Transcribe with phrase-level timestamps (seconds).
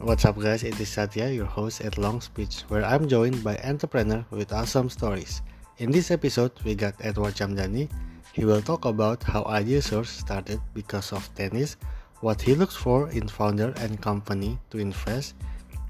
[0.00, 3.60] What's up guys, it is Satya, your host at Long Speech, where I'm joined by
[3.62, 5.42] entrepreneur with awesome stories.
[5.76, 7.84] In this episode, we got Edward Chamdani.
[8.32, 11.76] He will talk about how Idea Source started because of tennis,
[12.22, 15.34] what he looks for in founder and company to invest,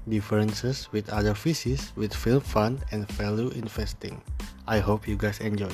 [0.09, 4.21] differences with other VCs with film fund and value investing.
[4.67, 5.71] I hope you guys enjoy.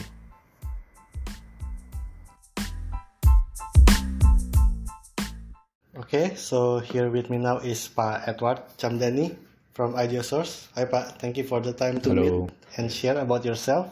[6.08, 9.36] Okay, so here with me now is Pak Edward Chamdani
[9.76, 10.72] from Idea Source.
[10.80, 12.48] Hi Pak, thank you for the time to Hello.
[12.48, 13.92] meet and share about yourself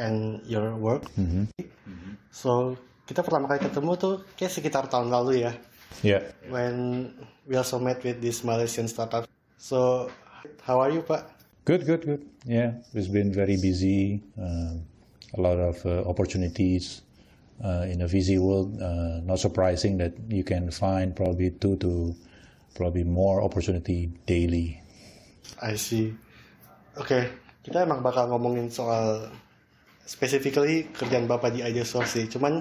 [0.00, 1.04] and your work.
[1.12, 1.52] Mhm.
[2.32, 5.52] So kita pertama kali ketemu tuh kayak sekitar tahun lalu ya,
[6.00, 6.24] Yeah.
[6.48, 7.12] when
[7.44, 9.28] we also met with this Malaysian startup.
[9.60, 10.08] So
[10.64, 11.28] how are you Pak?
[11.68, 12.24] Good, good, good.
[12.48, 14.24] Yeah, it's been very busy.
[14.40, 14.88] Um,
[15.36, 17.04] a lot of uh, opportunities
[17.62, 18.76] uh, in the VC world.
[18.82, 22.12] Uh, not surprising that you can find probably two to
[22.74, 24.82] probably more opportunity daily.
[25.62, 26.12] I see.
[26.98, 27.24] Oke,
[27.64, 29.30] kita emang bakal ngomongin soal
[30.04, 32.26] specifically kerjaan Bapak di Idea Source sih.
[32.28, 32.60] Cuman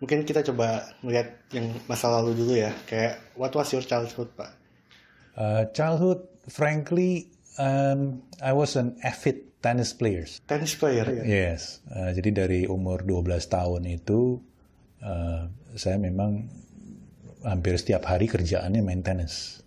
[0.00, 2.72] mungkin kita coba melihat yang masa lalu dulu ya.
[2.88, 4.52] Kayak what was your childhood, Pak?
[5.36, 7.28] Uh, childhood, frankly,
[7.58, 10.24] um, I was an avid tennis player.
[10.46, 11.22] Tennis player ya?
[11.24, 14.40] Yes, uh, jadi dari umur 12 tahun itu
[15.02, 16.46] uh, saya memang
[17.42, 19.60] hampir setiap hari kerjaannya main tenis.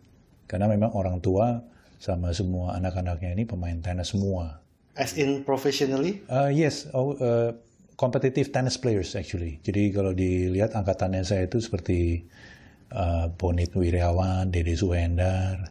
[0.50, 1.62] Karena memang orang tua
[2.02, 4.64] sama semua anak-anaknya ini pemain tenis semua.
[4.98, 6.26] As in professionally?
[6.28, 7.54] Uh, yes, oh, uh,
[8.00, 9.60] competitive tennis players actually.
[9.64, 12.24] Jadi kalau dilihat angkatannya saya itu seperti
[12.96, 15.70] uh, Bonit Wirawan, Dede Suhendar,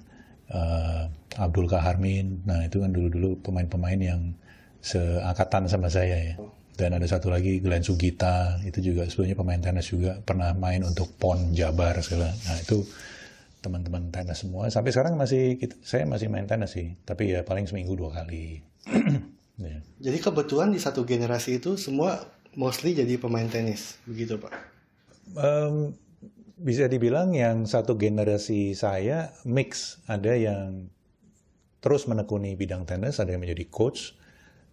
[0.53, 2.47] uh, Abdul Kaharmin.
[2.48, 4.33] Nah itu kan dulu-dulu pemain-pemain yang
[4.81, 6.34] seangkatan sama saya ya.
[6.79, 11.11] Dan ada satu lagi Glenn Sugita, itu juga sebelumnya pemain tenis juga pernah main untuk
[11.19, 12.31] PON Jabar segala.
[12.31, 12.87] Nah itu
[13.59, 14.71] teman-teman tenis semua.
[14.71, 18.62] Sampai sekarang masih kita- saya masih main tenis sih, tapi ya paling seminggu dua kali.
[19.59, 19.83] Ya.
[19.99, 22.22] Jadi kebetulan di satu generasi itu semua
[22.55, 23.99] mostly jadi pemain tenis.
[24.06, 24.55] Begitu, Pak?
[25.34, 25.99] Em,
[26.55, 30.87] bisa dibilang yang satu generasi saya mix ada yang
[31.78, 34.15] terus menekuni bidang tenis ada yang menjadi coach.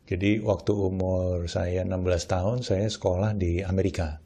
[0.06, 1.98] Jadi waktu umur saya 16
[2.30, 4.22] tahun saya sekolah di Amerika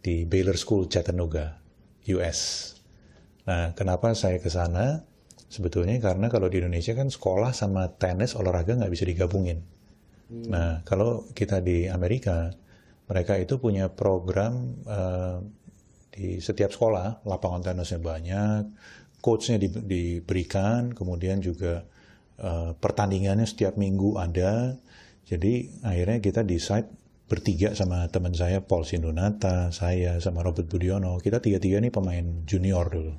[0.00, 1.60] di Baylor School Chattanooga
[2.08, 2.72] US
[3.48, 5.08] nah kenapa saya ke sana?
[5.48, 9.64] Sebetulnya karena kalau di Indonesia kan sekolah sama tenis olahraga nggak bisa digabungin.
[10.28, 12.52] Nah, kalau kita di Amerika,
[13.08, 15.40] mereka itu punya program eh,
[16.12, 18.62] di setiap sekolah, lapangan tenisnya banyak,
[19.24, 21.88] coachnya di- diberikan, kemudian juga
[22.38, 24.78] eh, pertandingannya setiap minggu ada.
[25.28, 26.88] Jadi akhirnya kita decide
[27.28, 32.88] bertiga sama teman saya, Paul Sindunata, saya sama Robert Budiono, kita tiga-tiga ini pemain junior
[32.88, 33.14] dulu.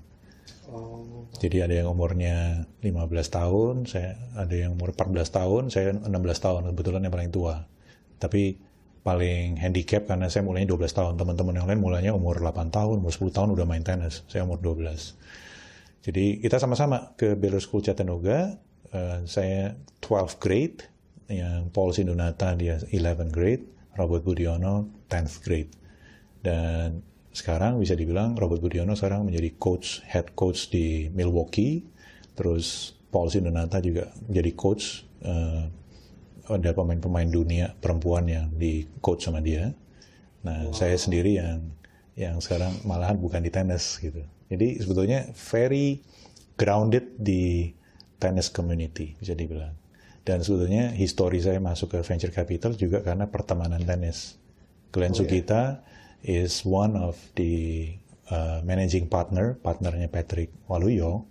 [0.69, 2.89] Oh, Jadi ada yang umurnya 15
[3.29, 6.09] tahun, saya ada yang umur 14 tahun, saya 16
[6.41, 7.69] tahun, kebetulan yang paling tua.
[8.17, 8.57] Tapi
[9.05, 13.13] paling handicap karena saya mulainya 12 tahun, teman-teman yang lain mulainya umur 8 tahun, umur
[13.13, 15.17] 10 tahun udah main tenis, saya umur 12.
[16.01, 18.57] Jadi kita sama-sama ke Baylor School Chattanooga,
[18.93, 20.79] eh, saya 12 grade,
[21.29, 23.63] yang Paul Sindunata dia 11 grade,
[23.95, 25.71] Robert Budiono 10th grade.
[26.41, 31.85] Dan sekarang bisa dibilang Robert Budiono sekarang menjadi coach, head coach di Milwaukee.
[32.33, 35.05] Terus Paul Sindonata juga menjadi coach.
[35.19, 35.67] eh,
[36.49, 39.69] ada pemain-pemain dunia perempuan yang di coach sama dia.
[40.41, 41.61] Nah, saya sendiri yang
[42.17, 44.25] yang sekarang malahan bukan di tenis gitu.
[44.49, 46.01] Jadi sebetulnya very
[46.57, 47.71] grounded di
[48.19, 49.73] tennis community bisa dibilang.
[50.27, 54.37] Dan sebetulnya histori saya masuk ke venture capital juga karena pertemanan tenis.
[54.93, 55.81] Glenn Sugita
[56.21, 57.87] is one of the
[58.29, 61.25] uh, managing partner, partnernya Patrick Waluyo.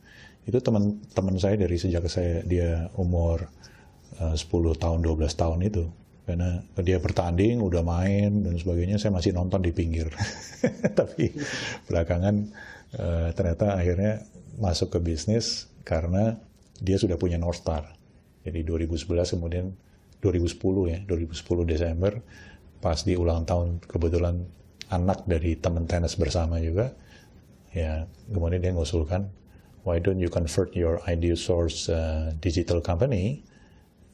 [0.48, 3.46] Itu teman-teman saya dari sejak saya dia umur
[4.18, 4.48] uh, 10
[4.80, 5.84] tahun, 12 tahun itu.
[6.24, 10.12] Karena dia bertanding, udah main dan sebagainya, saya masih nonton di pinggir.
[10.98, 11.32] Tapi
[11.88, 12.34] belakangan
[13.00, 14.24] uh, ternyata akhirnya
[14.60, 16.36] masuk ke bisnis karena
[16.78, 17.84] dia sudah punya North Star.
[18.46, 19.74] Jadi 2011 kemudian
[20.22, 22.12] 2010 ya, 2010 Desember
[22.78, 24.46] pas di ulang tahun kebetulan
[24.88, 26.94] anak dari teman tenis bersama juga
[27.74, 29.28] ya kemudian dia ngusulkan
[29.88, 33.40] why don't you convert your idea source uh, digital company?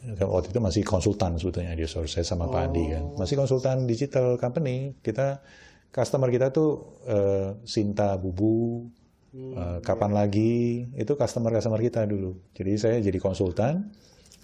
[0.05, 3.05] Kan waktu itu masih konsultan sebetulnya idea source saya sama Pak Andi kan.
[3.19, 5.43] Masih konsultan digital company kita
[5.91, 8.87] customer kita tuh uh, Sinta Bubu
[9.35, 10.87] uh, kapan lagi?
[10.95, 12.39] Itu customer customer kita dulu.
[12.55, 13.91] Jadi saya jadi konsultan.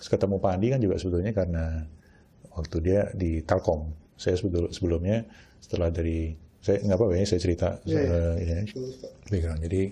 [0.01, 1.85] Ketemu Pak Andi kan juga sebetulnya karena
[2.57, 3.93] waktu dia di Telkom.
[4.17, 5.19] Saya sebetulnya sebelumnya
[5.61, 8.65] setelah dari saya nggak apa-apa ya saya cerita eh, ini
[9.29, 9.61] background.
[9.65, 9.83] Jadi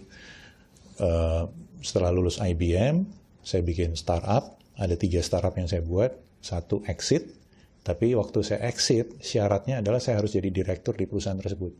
[1.00, 1.44] uh,
[1.80, 3.04] setelah lulus IBM,
[3.40, 4.60] saya bikin startup.
[4.78, 6.12] Ada tiga startup yang saya buat.
[6.38, 7.34] Satu exit,
[7.82, 11.72] tapi waktu saya exit, syaratnya adalah saya harus jadi direktur di perusahaan tersebut.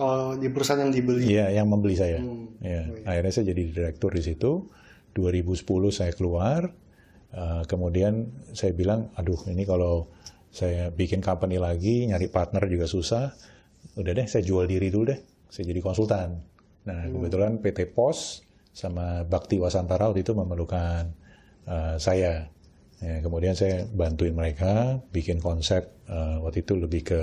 [0.00, 1.36] Oh, di perusahaan yang dibeli?
[1.36, 2.22] Iya, yang membeli saya.
[2.22, 2.56] Hmm.
[2.62, 3.04] Ya, oh, iya.
[3.04, 4.52] akhirnya saya jadi direktur di situ.
[5.12, 6.72] 2010 saya keluar.
[7.32, 10.12] Uh, kemudian saya bilang, aduh ini kalau
[10.52, 13.32] saya bikin company lagi, nyari partner juga susah.
[13.96, 15.20] Udah deh, saya jual diri dulu deh.
[15.48, 16.40] Saya jadi konsultan.
[16.88, 17.12] Nah, hmm.
[17.12, 21.12] kebetulan PT POS sama Bakti Wasantara waktu itu memerlukan
[21.68, 22.48] uh, saya.
[23.02, 27.20] Ya, kemudian saya bantuin mereka bikin konsep uh, waktu itu lebih ke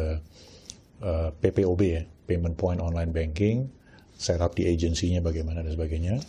[1.00, 3.66] uh, PPOB ya, Payment Point Online Banking,
[4.14, 6.22] setup di agensinya bagaimana dan sebagainya.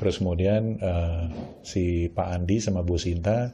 [0.00, 1.28] Terus kemudian uh,
[1.60, 3.52] si Pak Andi sama Bu Sinta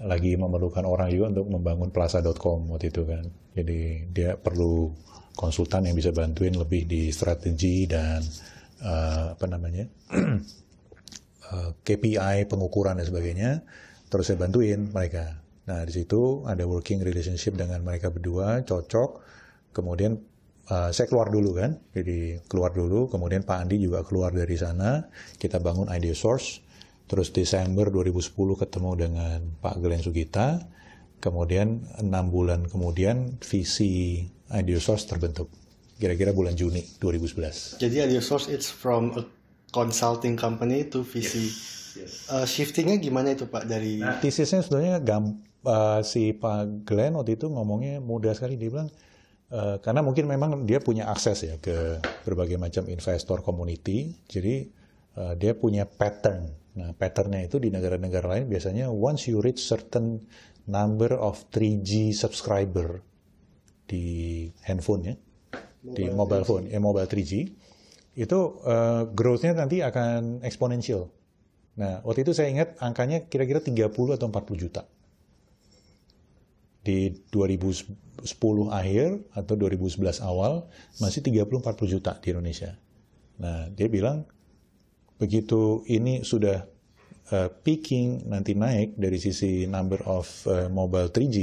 [0.00, 3.28] lagi memerlukan orang juga untuk membangun plaza.com waktu itu kan.
[3.52, 4.88] Jadi dia perlu
[5.36, 8.22] konsultan yang bisa bantuin lebih di strategi dan
[8.82, 10.38] uh, apa namanya uh,
[11.54, 13.50] eh, KPI pengukuran dan sebagainya
[14.08, 19.10] terus saya bantuin mereka nah di situ ada working relationship dengan mereka berdua cocok
[19.74, 20.20] kemudian
[20.70, 25.08] uh, saya keluar dulu kan jadi keluar dulu kemudian Pak Andi juga keluar dari sana
[25.36, 26.62] kita bangun idea source
[27.04, 30.62] terus Desember 2010 ketemu dengan Pak Glenn Sugita
[31.20, 35.48] kemudian enam bulan kemudian visi idea source terbentuk
[35.98, 37.78] kira-kira bulan Juni 2011.
[37.78, 39.22] Jadi Audio Source it's from a
[39.70, 41.32] consulting company to VC.
[41.38, 41.54] Yes.
[41.94, 42.12] Yes.
[42.26, 44.02] Uh, shiftingnya gimana itu Pak dari?
[44.02, 48.90] Nah, tesisnya sebenarnya gam, uh, si Pak Glenn waktu itu ngomongnya mudah sekali dia bilang
[49.54, 54.66] uh, karena mungkin memang dia punya akses ya ke berbagai macam investor community, jadi
[55.14, 56.50] uh, dia punya pattern.
[56.74, 60.26] Nah patternnya itu di negara-negara lain biasanya once you reach certain
[60.66, 62.98] number of 3G subscriber
[63.86, 65.14] di handphone ya,
[65.84, 67.32] di mobile phone, ya mobile 3G,
[68.18, 71.12] itu uh, growth-nya nanti akan eksponensial.
[71.74, 74.86] Nah, waktu itu saya ingat angkanya kira-kira 30 atau 40 juta.
[76.84, 77.96] Di 2010
[78.68, 80.68] akhir atau 2011 awal
[81.00, 82.76] masih 30-40 juta di Indonesia.
[83.40, 84.28] Nah, dia bilang
[85.16, 86.68] begitu ini sudah
[87.32, 91.38] uh, peaking nanti naik dari sisi number of uh, mobile 3G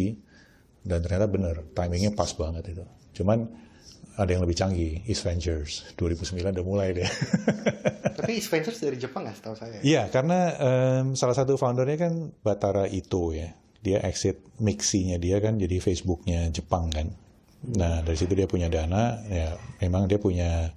[0.85, 2.85] dan ternyata benar timingnya pas banget itu.
[3.21, 3.49] Cuman
[4.19, 7.07] ada yang lebih canggih, East Ventures 2009 udah mulai deh.
[8.19, 9.79] Tapi East Ventures dari Jepang ya, setahu saya?
[9.81, 13.55] Iya, karena um, salah satu foundernya kan Batara Ito ya.
[13.81, 17.10] Dia exit Mixi-nya dia kan jadi Facebooknya Jepang kan.
[17.74, 20.69] Nah dari situ dia punya dana, ya memang dia punya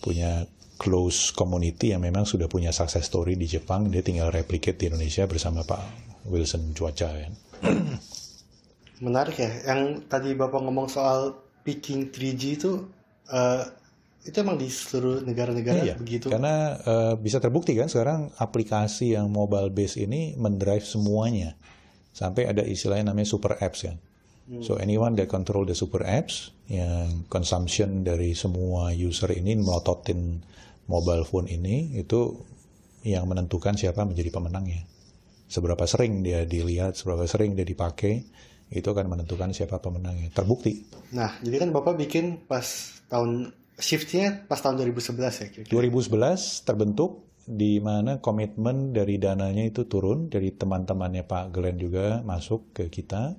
[0.00, 3.88] punya close community yang memang sudah punya success story di Jepang.
[3.92, 5.80] Dia tinggal replicate di Indonesia bersama Pak
[6.28, 7.32] Wilson Cuaca kan.
[9.04, 12.72] Menarik ya, yang tadi Bapak ngomong soal peaking 3G itu
[13.28, 13.64] uh,
[14.26, 16.32] itu emang di seluruh negara-negara iya, begitu?
[16.32, 21.54] Karena uh, bisa terbukti kan sekarang aplikasi yang mobile base ini mendrive semuanya
[22.16, 24.00] sampai ada istilahnya namanya super apps kan.
[24.48, 24.64] Hmm.
[24.64, 30.40] So anyone that control the super apps yang consumption dari semua user ini melototin
[30.88, 32.40] mobile phone ini itu
[33.04, 34.88] yang menentukan siapa menjadi pemenangnya.
[35.46, 38.18] Seberapa sering dia dilihat, seberapa sering dia dipakai,
[38.72, 40.34] itu akan menentukan siapa pemenangnya.
[40.34, 40.82] Terbukti.
[41.14, 42.66] Nah, jadi kan Bapak bikin pas
[43.06, 45.46] tahun shiftnya pas tahun 2011 ya?
[45.54, 45.70] Kira-kira.
[45.70, 52.74] 2011 terbentuk di mana komitmen dari dananya itu turun dari teman-temannya Pak Glenn juga masuk
[52.74, 53.38] ke kita.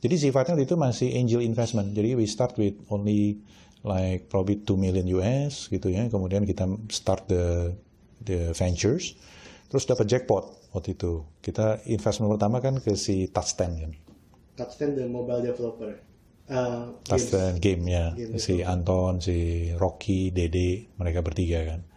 [0.00, 1.92] Jadi sifatnya itu masih angel investment.
[1.92, 3.42] Jadi we start with only
[3.82, 6.06] like probably 2 million US gitu ya.
[6.06, 7.74] Kemudian kita start the
[8.22, 9.18] the ventures.
[9.66, 11.26] Terus dapat jackpot waktu itu.
[11.42, 13.92] Kita investment pertama kan ke si Touchstand kan.
[14.56, 15.98] Touchstand the mobile developer.
[16.50, 21.89] Uh, Touchstand game ya, game si Anton, si Rocky, Dede, mereka bertiga kan.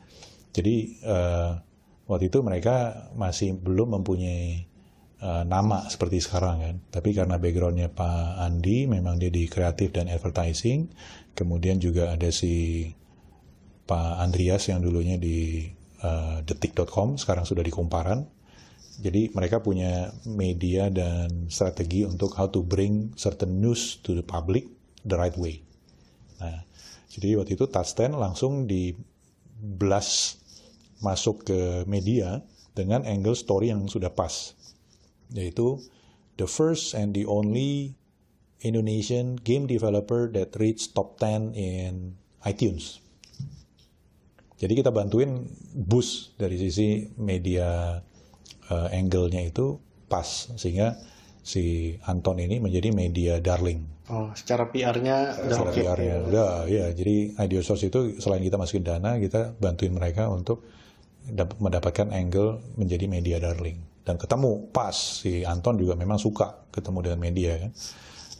[0.53, 1.57] Jadi uh,
[2.05, 4.69] waktu itu mereka masih belum mempunyai
[5.19, 6.75] uh, nama seperti sekarang kan.
[6.93, 10.93] Tapi karena backgroundnya Pak Andi, memang dia di kreatif dan advertising.
[11.33, 12.85] Kemudian juga ada si
[13.83, 15.65] Pak Andreas yang dulunya di
[16.05, 18.43] uh, detik.com, sekarang sudah di Kumparan
[18.99, 24.69] jadi mereka punya media dan strategi untuk how to bring certain news to the public
[25.01, 25.65] the right way.
[26.37, 26.61] Nah,
[27.09, 28.93] jadi waktu itu Touchstand langsung di
[29.57, 30.42] blast
[31.03, 32.41] masuk ke media
[32.73, 34.55] dengan angle story yang sudah pas.
[35.35, 35.77] Yaitu
[36.39, 37.93] the first and the only
[38.63, 42.15] Indonesian game developer that reached top 10 in
[42.47, 43.03] iTunes.
[44.55, 45.43] Jadi kita bantuin
[45.75, 47.99] boost dari sisi media
[48.71, 49.75] uh, angle-nya itu
[50.07, 50.23] pas
[50.55, 50.95] sehingga
[51.43, 53.83] si Anton ini menjadi media darling.
[54.07, 55.75] Oh, secara PR-nya udah oke.
[55.75, 56.87] PR-nya udah ya.
[56.95, 60.63] Jadi Source itu selain kita masukin dana, kita bantuin mereka untuk
[61.31, 63.79] mendapatkan angle menjadi media darling.
[64.03, 67.71] Dan ketemu pas si Anton juga memang suka ketemu dengan media kan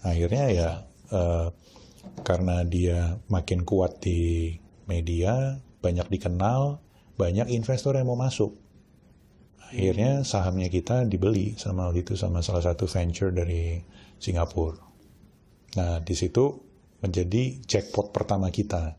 [0.04, 0.70] akhirnya ya
[1.16, 1.48] uh,
[2.28, 4.52] karena dia makin kuat di
[4.86, 6.84] media banyak dikenal
[7.16, 8.52] banyak investor yang mau masuk.
[9.74, 13.82] Akhirnya sahamnya kita dibeli sama waktu itu sama salah satu venture dari
[14.22, 14.78] Singapura.
[15.80, 16.46] Nah di situ
[17.02, 18.94] menjadi jackpot pertama kita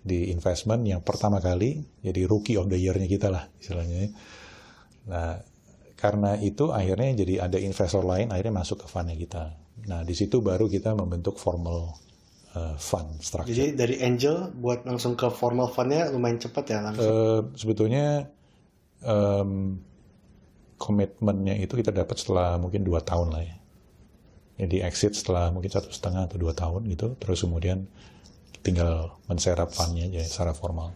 [0.00, 4.08] di investment yang pertama kali jadi rookie of the year-nya kita lah istilahnya.
[5.08, 5.36] Nah,
[6.00, 9.52] karena itu akhirnya jadi ada investor lain akhirnya masuk ke fundnya kita.
[9.88, 12.00] Nah, di situ baru kita membentuk formal
[12.56, 13.52] uh, fund structure.
[13.52, 17.04] Jadi dari angel buat langsung ke formal fundnya lumayan cepat ya langsung.
[17.04, 18.32] Uh, sebetulnya
[19.04, 19.76] um,
[20.80, 23.56] komitmennya itu kita dapat setelah mungkin dua tahun lah ya.
[24.60, 27.16] Jadi exit setelah mungkin satu setengah atau dua tahun gitu.
[27.20, 27.88] Terus kemudian
[28.60, 30.92] tinggal menserap fundnya aja secara formal.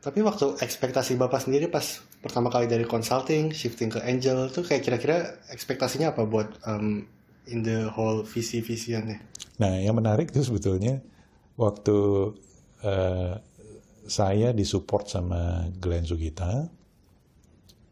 [0.00, 4.80] Tapi waktu ekspektasi Bapak sendiri pas pertama kali dari consulting, shifting ke angel, tuh kayak
[4.80, 7.04] kira-kira ekspektasinya apa buat um,
[7.52, 9.20] in the whole visi-visiannya?
[9.60, 11.04] Nah, yang menarik itu sebetulnya
[11.60, 11.96] waktu
[12.80, 13.34] uh,
[14.08, 16.64] saya disupport sama Glenn Sugita,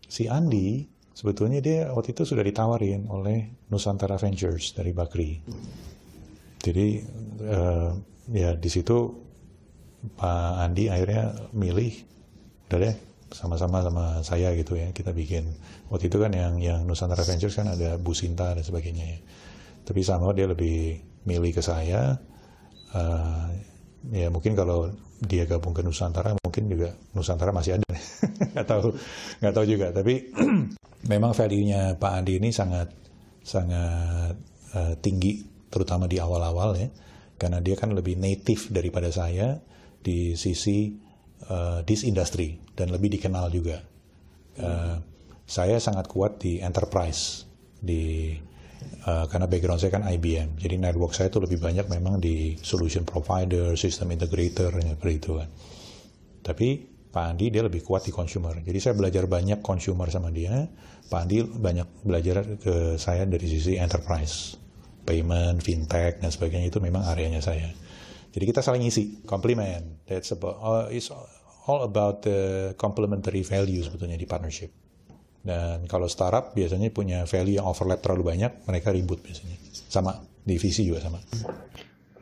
[0.08, 5.44] si Andi sebetulnya dia waktu itu sudah ditawarin oleh Nusantara Ventures dari Bakri.
[6.68, 6.87] Jadi
[7.48, 7.90] uh,
[8.28, 8.96] ya di situ
[9.98, 11.92] Pak Andi akhirnya milih
[12.68, 12.96] udah deh
[13.32, 15.48] sama-sama sama saya gitu ya kita bikin.
[15.88, 19.18] Waktu itu kan yang yang Nusantara Ventures kan ada Bu Sinta dan sebagainya ya.
[19.84, 22.16] Tapi sama dia lebih milih ke saya.
[22.92, 23.52] Uh,
[24.12, 27.88] ya mungkin kalau dia gabung ke Nusantara mungkin juga Nusantara masih ada.
[28.54, 28.92] Nggak tahu
[29.44, 29.87] nggak tahu juga.
[29.92, 30.14] Tapi
[31.12, 32.90] memang value-nya Pak Andi ini sangat
[33.44, 34.34] sangat
[34.76, 36.88] uh, tinggi terutama di awal-awal ya
[37.38, 39.62] karena dia kan lebih native daripada saya
[40.02, 40.90] di sisi
[41.46, 43.78] uh, this industry dan lebih dikenal juga.
[44.58, 44.98] Uh,
[45.46, 47.46] saya sangat kuat di enterprise
[47.78, 48.34] di
[49.06, 53.06] uh, karena background saya kan IBM, jadi network saya itu lebih banyak memang di solution
[53.06, 55.48] provider, system integrator, seperti itu kan.
[56.42, 56.68] Tapi
[57.08, 60.66] Pak Andi dia lebih kuat di consumer, jadi saya belajar banyak consumer sama dia.
[61.06, 64.67] Pak Andi banyak belajar ke saya dari sisi enterprise
[65.08, 67.72] payment, fintech dan sebagainya itu memang areanya saya.
[68.28, 70.04] Jadi kita saling isi, compliment.
[70.04, 71.08] That's about uh, it's
[71.64, 74.68] all about the complementary value sebetulnya di partnership.
[75.40, 79.56] Dan kalau startup biasanya punya value yang overlap terlalu banyak, mereka ribut biasanya.
[79.72, 80.12] Sama,
[80.44, 81.24] divisi juga sama.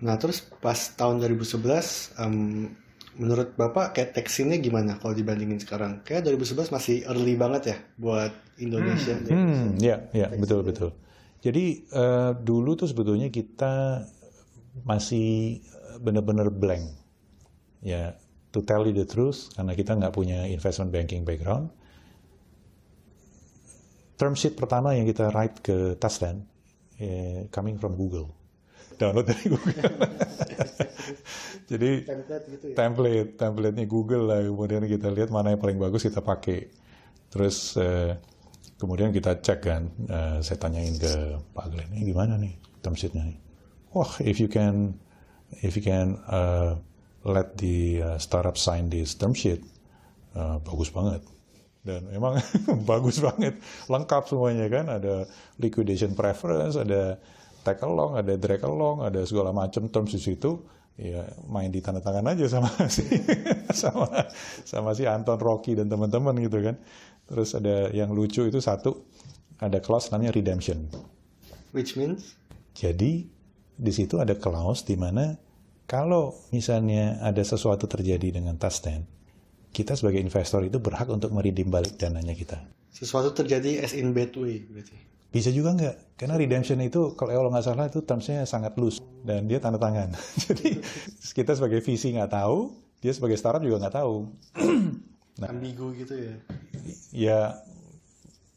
[0.07, 2.71] Nah terus pas tahun 2011, um,
[3.17, 6.05] menurut Bapak kayak teksinnya gimana kalau dibandingin sekarang?
[6.07, 9.17] Kayak 2011 masih early banget ya buat Indonesia.
[9.17, 10.93] Hmm, hmm ya, ya betul betul.
[11.45, 14.05] Jadi uh, dulu tuh sebetulnya kita
[14.85, 15.61] masih
[16.01, 16.85] benar-benar blank.
[17.85, 18.19] Ya,
[18.51, 21.71] to tell you the truth, karena kita nggak punya investment banking background.
[24.17, 26.41] Term sheet pertama yang kita write ke Tasland,
[26.97, 28.33] eh, coming from Google.
[28.97, 29.77] Download dari Google.
[31.71, 32.75] Jadi template gitu ya?
[32.81, 34.41] template, template-nya Google lah.
[34.41, 36.73] Kemudian kita lihat mana yang paling bagus kita pakai.
[37.29, 38.17] Terus eh,
[38.77, 43.25] Kemudian kita cek kan, uh, saya tanyain ke Pak Glenn, ini gimana nih term sheetnya
[43.25, 43.39] nih?
[43.97, 44.93] Wah, if you can,
[45.65, 46.77] if you can uh,
[47.25, 49.65] let the uh, startup sign this term sheet,
[50.37, 51.25] uh, bagus banget.
[51.81, 52.37] Dan memang
[52.91, 53.57] bagus banget,
[53.89, 55.25] lengkap semuanya kan, ada
[55.57, 57.17] liquidation preference, ada
[57.65, 62.01] tag along, ada drag along, ada segala macam terms di situ ya main di tanda
[62.01, 63.05] tangan aja sama si
[63.69, 64.09] sama
[64.65, 66.81] sama si Anton Rocky dan teman-teman gitu kan
[67.27, 69.03] terus ada yang lucu itu satu
[69.59, 70.87] ada clause namanya redemption.
[71.75, 72.39] Which means?
[72.73, 73.27] Jadi
[73.77, 75.37] di situ ada clause di mana
[75.87, 79.17] kalau misalnya ada sesuatu terjadi dengan Tasten
[79.77, 82.57] kita sebagai investor itu berhak untuk meridim balik dananya kita.
[82.89, 84.97] Sesuatu terjadi as in bad way berarti.
[85.29, 86.17] Bisa juga nggak?
[86.17, 89.05] Karena redemption itu kalau nggak salah itu termsnya sangat loose.
[89.21, 90.17] Dan dia tanda tangan.
[90.49, 90.81] Jadi
[91.37, 92.73] kita sebagai VC nggak tahu
[93.05, 94.33] dia sebagai startup juga nggak tahu
[95.41, 96.35] nah, ambigu gitu ya?
[97.13, 97.41] Ya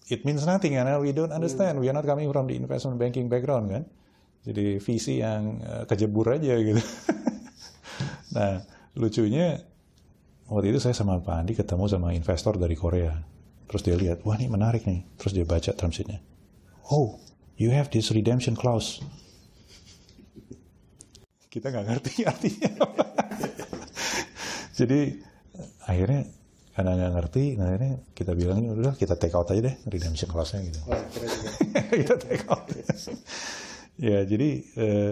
[0.10, 1.78] it means nothing karena we don't understand.
[1.78, 3.84] We are not coming from the investment banking background kan?
[4.44, 6.82] Jadi VC yang uh, kejebur aja gitu.
[8.30, 8.62] Nah
[8.94, 9.58] lucunya
[10.46, 13.18] waktu itu saya sama Pak Andi ketemu sama investor dari Korea.
[13.70, 15.06] Terus dia lihat wah ini menarik nih.
[15.18, 16.22] Terus dia baca term sheetnya.
[16.90, 17.22] Oh,
[17.58, 19.02] you have this redemption clause.
[21.50, 23.06] Kita nggak ngerti artinya apa.
[24.80, 25.22] Jadi
[25.90, 26.22] akhirnya
[26.80, 27.76] karena nggak ngerti, nah
[28.16, 30.80] kita bilang udah kita take out aja deh redemption clause-nya gitu.
[30.88, 30.96] Oh,
[32.00, 32.64] kita take out.
[34.00, 35.12] ya jadi uh,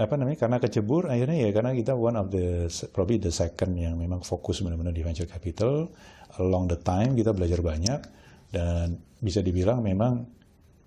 [0.00, 4.00] apa namanya karena kecebur akhirnya ya karena kita one of the probably the second yang
[4.00, 5.92] memang fokus benar-benar di venture capital
[6.40, 8.00] along the time kita belajar banyak
[8.48, 10.24] dan bisa dibilang memang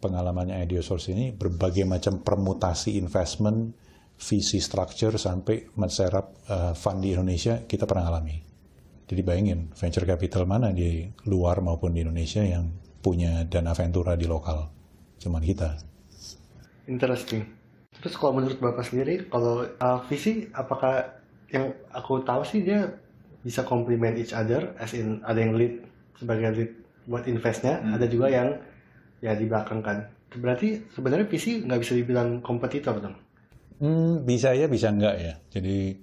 [0.01, 3.77] pengalamannya Ideosource ini berbagai macam permutasi investment
[4.17, 8.47] visi structure sampai menserap uh, fund di Indonesia kita pernah alami.
[9.08, 12.68] Jadi bayangin venture capital mana di luar maupun di Indonesia yang
[13.00, 14.68] punya dana ventura di lokal.
[15.16, 15.80] Cuman kita.
[16.92, 17.48] Interesting.
[18.04, 23.00] Terus kalau menurut Bapak sendiri, kalau uh, visi apakah yang aku tahu sih dia
[23.42, 25.88] bisa complement each other, as in ada yang lead
[26.20, 26.72] sebagai lead
[27.08, 27.96] buat investnya, hmm.
[27.96, 28.60] ada juga yang
[29.24, 30.12] ya di belakang kan.
[30.36, 33.16] Berarti sebenarnya visi nggak bisa dibilang kompetitor dong?
[33.80, 35.34] Hmm, bisa ya, bisa enggak ya.
[35.48, 35.96] Jadi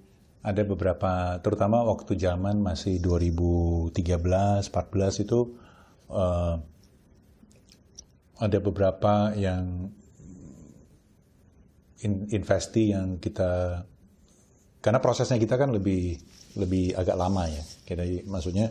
[0.44, 5.56] ada beberapa, terutama waktu zaman masih 2013, 14 itu
[6.12, 6.60] uh,
[8.36, 9.88] ada beberapa yang
[12.04, 13.80] investi yang kita
[14.84, 16.20] karena prosesnya kita kan lebih
[16.60, 17.64] lebih agak lama ya.
[17.88, 18.68] Kita maksudnya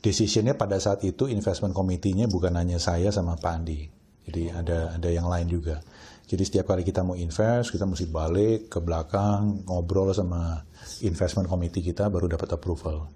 [0.00, 3.84] decisionnya pada saat itu investment committee-nya bukan hanya saya sama Pak Andi.
[4.24, 5.76] Jadi ada ada yang lain juga.
[6.24, 10.64] Jadi setiap kali kita mau invest, kita mesti balik ke belakang, ngobrol sama
[11.00, 13.08] investment committee kita baru dapat approval.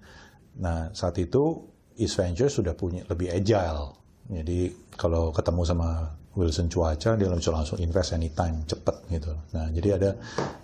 [0.57, 3.93] Nah, saat itu East Ventures sudah punya lebih agile.
[4.27, 9.33] Jadi kalau ketemu sama Wilson cuaca dia bisa langsung invest anytime cepet gitu.
[9.57, 10.09] Nah jadi ada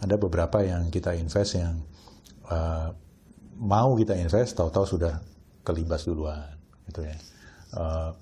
[0.05, 1.82] ada beberapa yang kita invest yang
[2.46, 2.93] uh,
[3.58, 5.17] mau kita invest tahu-tahu sudah
[5.65, 6.53] kelibas duluan
[6.86, 7.17] gitu ya.
[7.74, 8.13] Uh,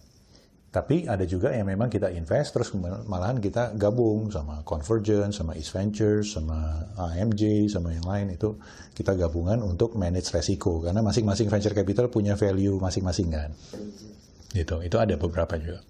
[0.71, 5.75] tapi ada juga yang memang kita invest terus malahan kita gabung sama Convergence, sama East
[5.75, 8.55] Ventures, sama AMJ, sama yang lain itu
[8.95, 13.51] kita gabungan untuk manage resiko karena masing-masing venture capital punya value masing-masing kan.
[14.55, 14.79] Gitu.
[14.87, 15.83] Itu ada beberapa juga.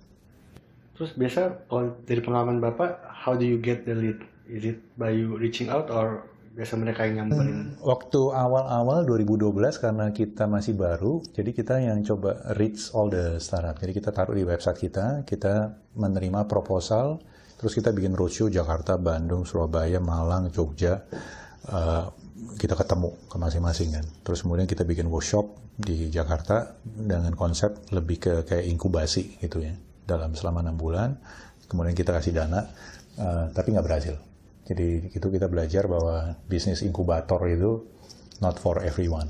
[0.97, 4.17] Terus biasa kalau dari pengalaman Bapak, how do you get the lead?
[4.49, 7.47] Is it by you reaching out or biasa mereka yang nyamperin?
[7.47, 13.39] Hmm, waktu awal-awal 2012 karena kita masih baru, jadi kita yang coba reach all the
[13.39, 13.79] startup.
[13.79, 17.23] Jadi kita taruh di website kita, kita menerima proposal,
[17.55, 21.07] terus kita bikin roadshow Jakarta, Bandung, Surabaya, Malang, Jogja.
[21.71, 22.09] Uh,
[22.57, 24.05] kita ketemu ke masing-masing kan.
[24.25, 25.45] Terus kemudian kita bikin workshop
[25.77, 29.73] di Jakarta dengan konsep lebih ke kayak inkubasi gitu ya
[30.05, 31.09] dalam selama enam bulan,
[31.71, 32.67] kemudian kita kasih dana,
[33.15, 34.30] uh, tapi nggak berhasil.
[34.71, 37.83] Jadi itu kita belajar bahwa bisnis inkubator itu
[38.39, 39.27] not for everyone.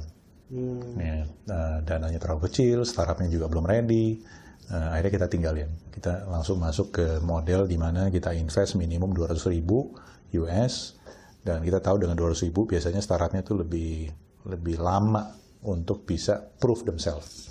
[0.53, 0.99] Hmm.
[1.01, 4.21] Ya, uh, dananya terlalu kecil, startupnya juga belum ready.
[4.69, 5.69] Uh, akhirnya kita tinggalin.
[5.89, 9.97] Kita langsung masuk ke model di mana kita invest minimum 200 ribu
[10.37, 11.01] US
[11.41, 14.13] dan kita tahu dengan 200 ribu biasanya startupnya itu lebih
[14.45, 15.33] lebih lama
[15.65, 17.49] untuk bisa prove themselves.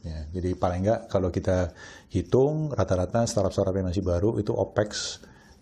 [0.00, 1.76] Ya, jadi paling nggak kalau kita
[2.08, 5.20] hitung rata-rata startup-startup yang masih baru itu OPEX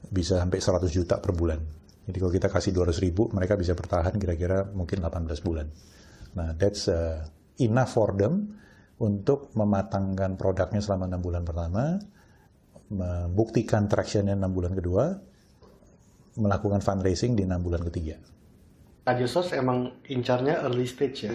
[0.09, 1.61] bisa sampai 100 juta per bulan.
[2.09, 5.69] Jadi kalau kita kasih 200 ribu, mereka bisa bertahan kira-kira mungkin 18 bulan.
[6.41, 7.21] Nah, that's uh,
[7.61, 8.57] enough for them
[8.99, 11.85] untuk mematangkan produknya selama 6 bulan pertama,
[12.89, 15.05] membuktikan tractionnya 6 bulan kedua,
[16.41, 18.17] melakukan fundraising di 6 bulan ketiga.
[19.09, 21.33] Adiosos emang incarnya early stage ya?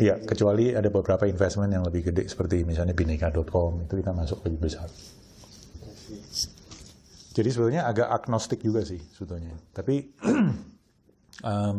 [0.00, 4.72] Iya, kecuali ada beberapa investment yang lebih gede seperti misalnya bineka.com itu kita masuk lebih
[4.72, 4.88] besar.
[7.34, 9.58] Jadi sebetulnya agak agnostik juga sih sebetulnya.
[9.74, 10.14] Tapi
[11.50, 11.78] um,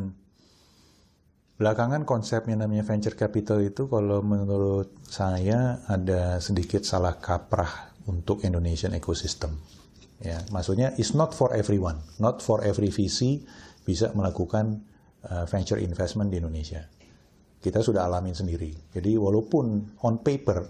[1.55, 8.91] belakangan konsepnya namanya venture capital itu kalau menurut saya ada sedikit salah kaprah untuk Indonesian
[8.99, 9.55] ecosystem.
[10.19, 13.43] Ya, maksudnya it's not for everyone, not for every VC
[13.87, 14.83] bisa melakukan
[15.27, 16.83] uh, venture investment di Indonesia.
[17.63, 18.91] Kita sudah alamin sendiri.
[18.91, 20.67] Jadi walaupun on paper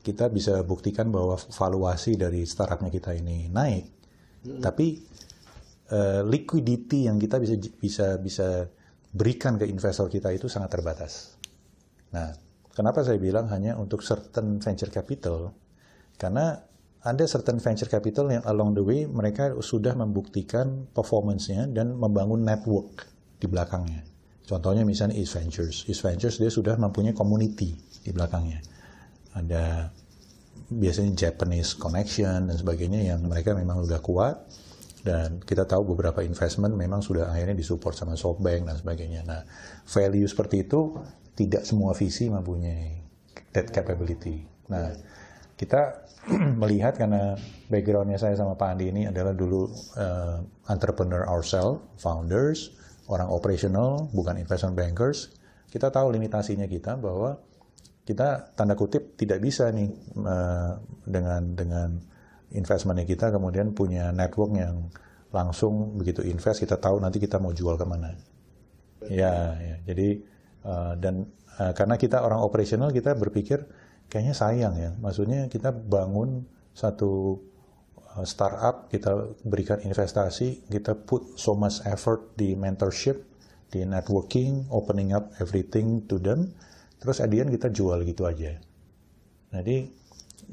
[0.00, 3.99] kita bisa buktikan bahwa valuasi dari startupnya kita ini naik,
[4.46, 4.60] hmm.
[4.62, 5.00] tapi
[5.90, 8.48] uh, liquidity yang kita bisa bisa bisa
[9.10, 11.34] berikan ke investor kita itu sangat terbatas.
[12.14, 12.30] Nah,
[12.74, 15.50] kenapa saya bilang hanya untuk certain venture capital?
[16.14, 16.58] Karena
[17.00, 23.08] ada certain venture capital yang along the way mereka sudah membuktikan performance-nya dan membangun network
[23.40, 24.04] di belakangnya.
[24.44, 25.88] Contohnya misalnya East Ventures.
[25.88, 27.72] East Ventures dia sudah mempunyai community
[28.04, 28.60] di belakangnya.
[29.32, 29.88] Ada
[30.70, 34.36] biasanya Japanese connection dan sebagainya yang mereka memang sudah kuat
[35.02, 39.20] dan kita tahu beberapa investment memang sudah akhirnya disupport sama SoftBank dan sebagainya.
[39.26, 39.42] Nah,
[39.88, 40.94] value seperti itu
[41.34, 43.00] tidak semua visi mempunyai
[43.56, 44.44] that capability.
[44.68, 44.92] Nah,
[45.56, 46.06] kita
[46.60, 47.34] melihat karena
[47.72, 52.76] backgroundnya saya sama Pak Andi ini adalah dulu uh, entrepreneur ourselves, founders,
[53.08, 55.32] orang operational, bukan investment bankers,
[55.72, 57.40] kita tahu limitasinya kita bahwa
[58.10, 59.86] kita tanda kutip tidak bisa nih
[60.18, 60.74] uh,
[61.06, 61.88] dengan dengan
[62.50, 64.90] investmentnya kita kemudian punya network yang
[65.30, 68.10] langsung begitu invest kita tahu nanti kita mau jual ke mana.
[69.06, 69.76] Ya, ya.
[69.86, 70.08] jadi
[70.66, 73.62] uh, dan uh, karena kita orang operasional kita berpikir
[74.10, 74.90] kayaknya sayang ya.
[74.98, 76.44] Maksudnya kita bangun
[76.74, 77.38] satu
[78.18, 83.22] uh, startup, kita berikan investasi, kita put so much effort di mentorship,
[83.70, 86.50] di networking, opening up everything to them,
[87.00, 88.60] terus at kita jual gitu aja.
[89.50, 89.76] Jadi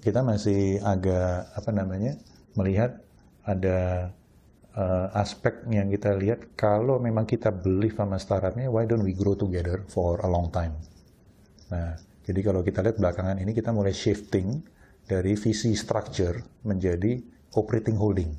[0.02, 2.18] kita masih agak apa namanya
[2.58, 2.98] melihat
[3.46, 4.12] ada
[4.74, 9.36] uh, aspek yang kita lihat kalau memang kita beli sama startupnya, why don't we grow
[9.38, 10.74] together for a long time?
[11.68, 14.64] Nah, jadi kalau kita lihat belakangan ini kita mulai shifting
[15.08, 17.20] dari visi structure menjadi
[17.56, 18.32] operating holding.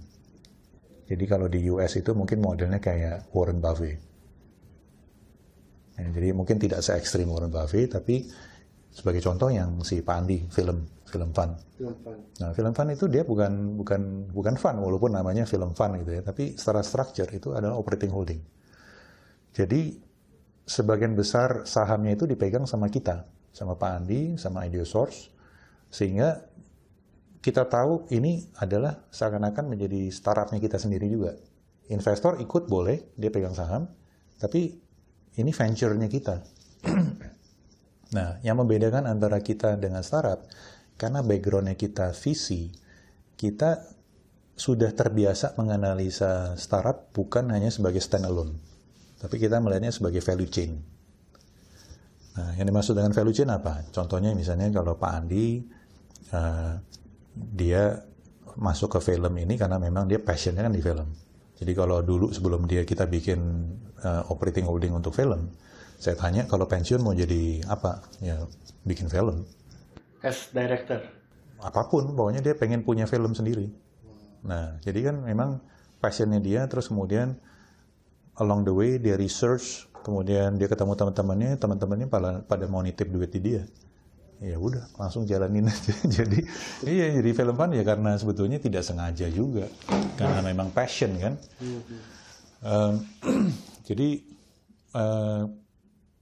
[1.09, 4.08] Jadi kalau di US itu mungkin modelnya kayak Warren Buffett.
[5.99, 8.31] Ya, jadi mungkin tidak se ekstrim Warren Buffett, tapi
[8.95, 11.59] sebagai contoh yang si Pak Andi film film fun.
[11.75, 12.19] Film fun.
[12.39, 16.23] Nah, film fun itu dia bukan bukan bukan fun walaupun namanya film fun gitu ya,
[16.23, 18.39] tapi secara structure itu adalah operating holding.
[19.57, 19.99] Jadi
[20.69, 25.33] sebagian besar sahamnya itu dipegang sama kita, sama Pak Andi, sama Ideosource,
[25.91, 26.47] sehingga
[27.43, 31.33] kita tahu ini adalah seakan-akan menjadi startupnya kita sendiri juga.
[31.89, 33.89] Investor ikut boleh, dia pegang saham,
[34.37, 34.77] tapi
[35.39, 36.43] ini venture-nya kita.
[38.17, 40.45] nah, yang membedakan antara kita dengan startup,
[40.99, 42.75] karena backgroundnya kita visi,
[43.39, 43.87] kita
[44.59, 48.59] sudah terbiasa menganalisa startup bukan hanya sebagai standalone,
[49.23, 50.83] tapi kita melihatnya sebagai value chain.
[52.35, 53.87] Nah, yang dimaksud dengan value chain apa?
[53.95, 55.63] Contohnya misalnya kalau Pak Andi,
[56.35, 56.75] uh,
[57.35, 58.03] dia
[58.59, 61.28] masuk ke film ini karena memang dia passionnya kan di film.
[61.59, 63.39] Jadi kalau dulu sebelum dia kita bikin
[64.07, 65.51] uh, operating holding untuk film,
[65.99, 68.07] saya tanya kalau pensiun mau jadi apa?
[68.23, 68.47] Ya
[68.87, 69.43] bikin film
[70.23, 71.03] as director?
[71.59, 73.67] Apa pun, pokoknya dia pengen punya film sendiri.
[74.47, 75.59] Nah, jadi kan memang
[75.99, 77.35] passionnya dia, terus kemudian
[78.39, 83.35] along the way dia research, kemudian dia ketemu teman-temannya, teman-temannya pada, pada mau nitip duit
[83.35, 83.63] di dia.
[84.39, 85.95] Ya udah, langsung jalanin aja.
[86.07, 86.39] jadi,
[86.87, 89.67] iya jadi film fun ya karena sebetulnya tidak sengaja juga,
[90.15, 91.35] karena memang passion kan.
[92.63, 93.03] Um,
[93.89, 94.23] jadi
[94.95, 95.43] uh,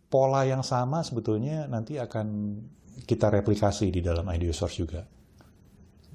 [0.08, 2.56] pola yang sama sebetulnya nanti akan
[3.04, 5.04] kita replikasi di dalam Ideosource juga.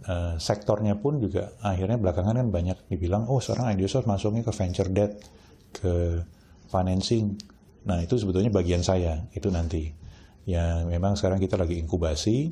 [0.01, 4.89] Uh, sektornya pun juga akhirnya belakangan kan banyak dibilang, oh sekarang Ideosource masuknya ke venture
[4.89, 5.21] debt,
[5.69, 6.17] ke
[6.65, 7.37] financing.
[7.85, 10.00] Nah itu sebetulnya bagian saya, itu nanti.
[10.47, 12.49] Ya memang sekarang kita lagi inkubasi,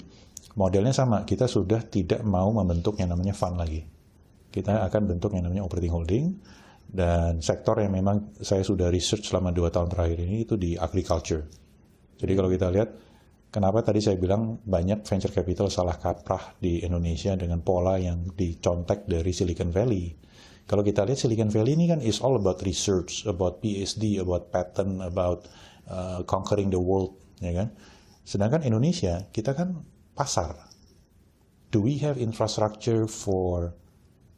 [0.55, 3.81] modelnya sama, kita sudah tidak mau membentuk yang namanya fund lagi.
[4.49, 6.25] Kita akan bentuk yang namanya operating holding,
[6.89, 11.45] dan sektor yang memang saya sudah research selama dua tahun terakhir ini itu di agriculture.
[12.19, 12.89] Jadi kalau kita lihat,
[13.49, 19.09] Kenapa tadi saya bilang banyak venture capital salah kaprah di Indonesia dengan pola yang dicontek
[19.09, 20.13] dari Silicon Valley.
[20.69, 25.01] Kalau kita lihat Silicon Valley ini kan is all about research, about PhD, about patent,
[25.01, 25.49] about
[25.89, 27.67] uh, conquering the world, ya kan?
[28.23, 30.69] Sedangkan Indonesia kita kan pasar.
[31.69, 33.77] Do we have infrastructure for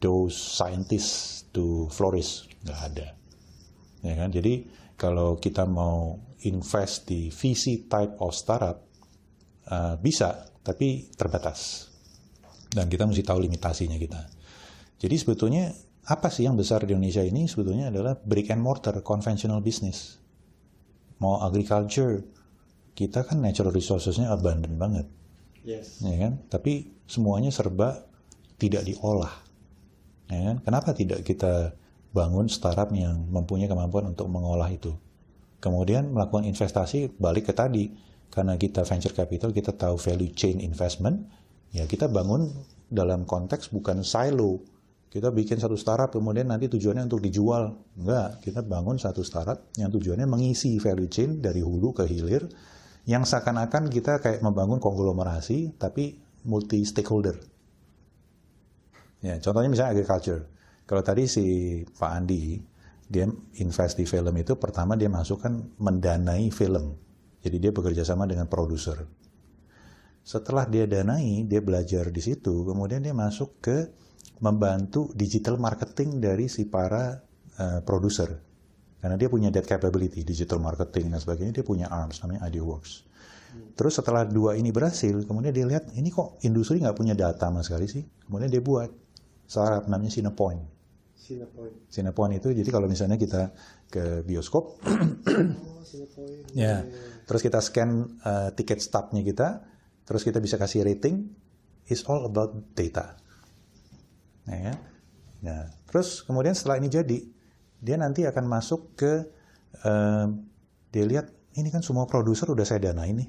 [0.04, 2.44] those scientists to flourish?
[2.62, 3.08] Nggak ada,
[4.04, 4.28] ya kan?
[4.28, 4.68] Jadi
[5.00, 8.92] kalau kita mau invest di VC type of startup,
[9.62, 11.86] Uh, bisa, tapi terbatas.
[12.66, 14.26] Dan kita mesti tahu limitasinya kita.
[14.98, 15.70] Jadi sebetulnya
[16.10, 20.18] apa sih yang besar di Indonesia ini sebetulnya adalah brick and mortar, conventional business.
[21.22, 22.26] Mau agriculture,
[22.92, 25.06] kita kan natural resourcesnya abundant banget.
[25.62, 26.02] Yes.
[26.02, 26.42] Ya kan?
[26.50, 28.04] Tapi semuanya serba
[28.58, 29.32] tidak diolah.
[30.28, 30.56] Ya kan?
[30.64, 31.74] Kenapa tidak kita
[32.12, 34.92] bangun startup yang mempunyai kemampuan untuk mengolah itu?
[35.62, 37.94] Kemudian melakukan investasi balik ke tadi
[38.32, 41.28] karena kita venture capital, kita tahu value chain investment,
[41.70, 42.50] ya kita bangun
[42.88, 44.64] dalam konteks bukan silo.
[45.12, 47.76] Kita bikin satu startup, kemudian nanti tujuannya untuk dijual.
[48.00, 52.48] Enggak, kita bangun satu startup yang tujuannya mengisi value chain dari hulu ke hilir,
[53.06, 57.38] yang seakan-akan kita kayak membangun konglomerasi, tapi multi stakeholder.
[59.22, 60.46] Ya, contohnya misalnya agriculture.
[60.86, 61.44] Kalau tadi si
[61.86, 62.58] Pak Andi,
[63.06, 63.26] dia
[63.58, 66.98] invest di film itu, pertama dia masukkan mendanai film
[67.42, 69.02] jadi dia bekerja sama dengan produser.
[70.22, 73.90] Setelah dia danai, dia belajar di situ, kemudian dia masuk ke
[74.38, 77.18] membantu digital marketing dari si para
[77.58, 78.38] uh, produser.
[79.02, 83.10] Karena dia punya that capability, digital marketing dan sebagainya, dia punya arms, namanya IdeaWorks.
[83.74, 87.60] Terus setelah dua ini berhasil, kemudian dia lihat, ini kok industri nggak punya data sama
[87.66, 88.06] sekali sih.
[88.24, 88.88] Kemudian dia buat
[89.44, 90.62] startup namanya Cinepoint.
[91.18, 91.74] Cinepoint.
[91.90, 93.50] Cinepoint itu, jadi kalau misalnya kita
[93.90, 95.82] ke bioskop, oh,
[96.56, 96.86] ya,
[97.26, 97.90] terus kita scan
[98.24, 99.66] uh, tiket stubnya kita,
[100.06, 101.28] terus kita bisa kasih rating,
[101.90, 103.18] it's all about data.
[104.48, 104.76] Ya, kan?
[105.42, 107.18] Nah, terus kemudian setelah ini jadi,
[107.82, 109.26] dia nanti akan masuk ke,
[109.82, 110.30] uh,
[110.94, 113.26] dia lihat ini kan semua produser udah saya dana ini,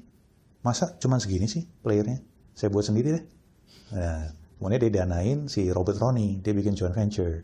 [0.62, 2.22] masa cuma segini sih playernya?
[2.54, 3.24] Saya buat sendiri deh.
[3.98, 7.42] Nah, kemudian dia danain si Robert Roney, dia bikin joint venture.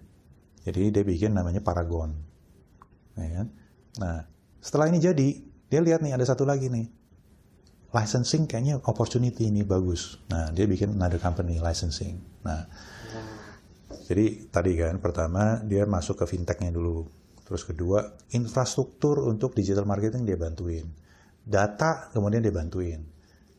[0.63, 2.15] Jadi dia bikin namanya Paragon.
[3.19, 3.47] Ya kan?
[3.99, 4.17] Nah,
[4.63, 5.29] setelah ini jadi,
[5.69, 6.89] dia lihat nih ada satu lagi nih.
[7.91, 10.23] Licensing kayaknya opportunity ini bagus.
[10.31, 12.23] Nah, dia bikin another company licensing.
[12.47, 12.71] Nah,
[13.91, 17.07] jadi tadi kan pertama dia masuk ke fintechnya dulu.
[17.43, 20.87] Terus kedua, infrastruktur untuk digital marketing dia bantuin.
[21.43, 23.03] Data kemudian dia bantuin.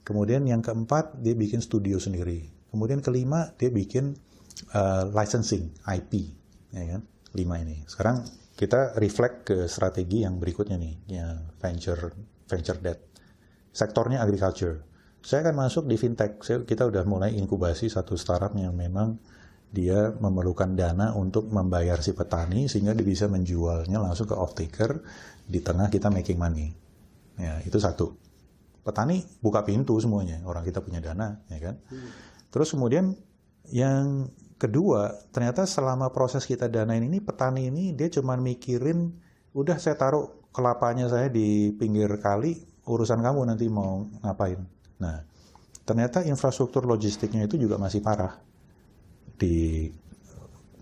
[0.08, 2.48] Kemudian yang keempat dia bikin studio sendiri.
[2.72, 4.16] Kemudian kelima dia bikin
[4.72, 6.32] uh, licensing IP,
[6.72, 7.02] ya kan?
[7.36, 7.84] Lima ini.
[7.84, 8.24] Sekarang
[8.56, 11.28] kita reflect ke strategi yang berikutnya nih, ya
[11.60, 12.16] venture
[12.48, 13.00] venture debt.
[13.76, 14.88] Sektornya agriculture.
[15.20, 16.40] Saya akan masuk di fintech.
[16.44, 19.20] Kita udah mulai inkubasi satu startup yang memang
[19.72, 25.00] dia memerlukan dana untuk membayar si petani sehingga dia bisa menjualnya langsung ke off taker
[25.48, 26.68] di tengah kita making money.
[27.40, 28.14] Ya, itu satu.
[28.84, 31.76] Petani buka pintu semuanya, orang kita punya dana, ya kan?
[32.52, 33.16] Terus kemudian
[33.72, 34.28] yang
[34.62, 39.10] Kedua, ternyata selama proses kita danain ini, petani ini dia cuma mikirin,
[39.58, 44.62] udah saya taruh kelapanya saya di pinggir kali, urusan kamu nanti mau ngapain.
[45.02, 45.26] Nah,
[45.82, 48.38] ternyata infrastruktur logistiknya itu juga masih parah.
[49.42, 49.90] Di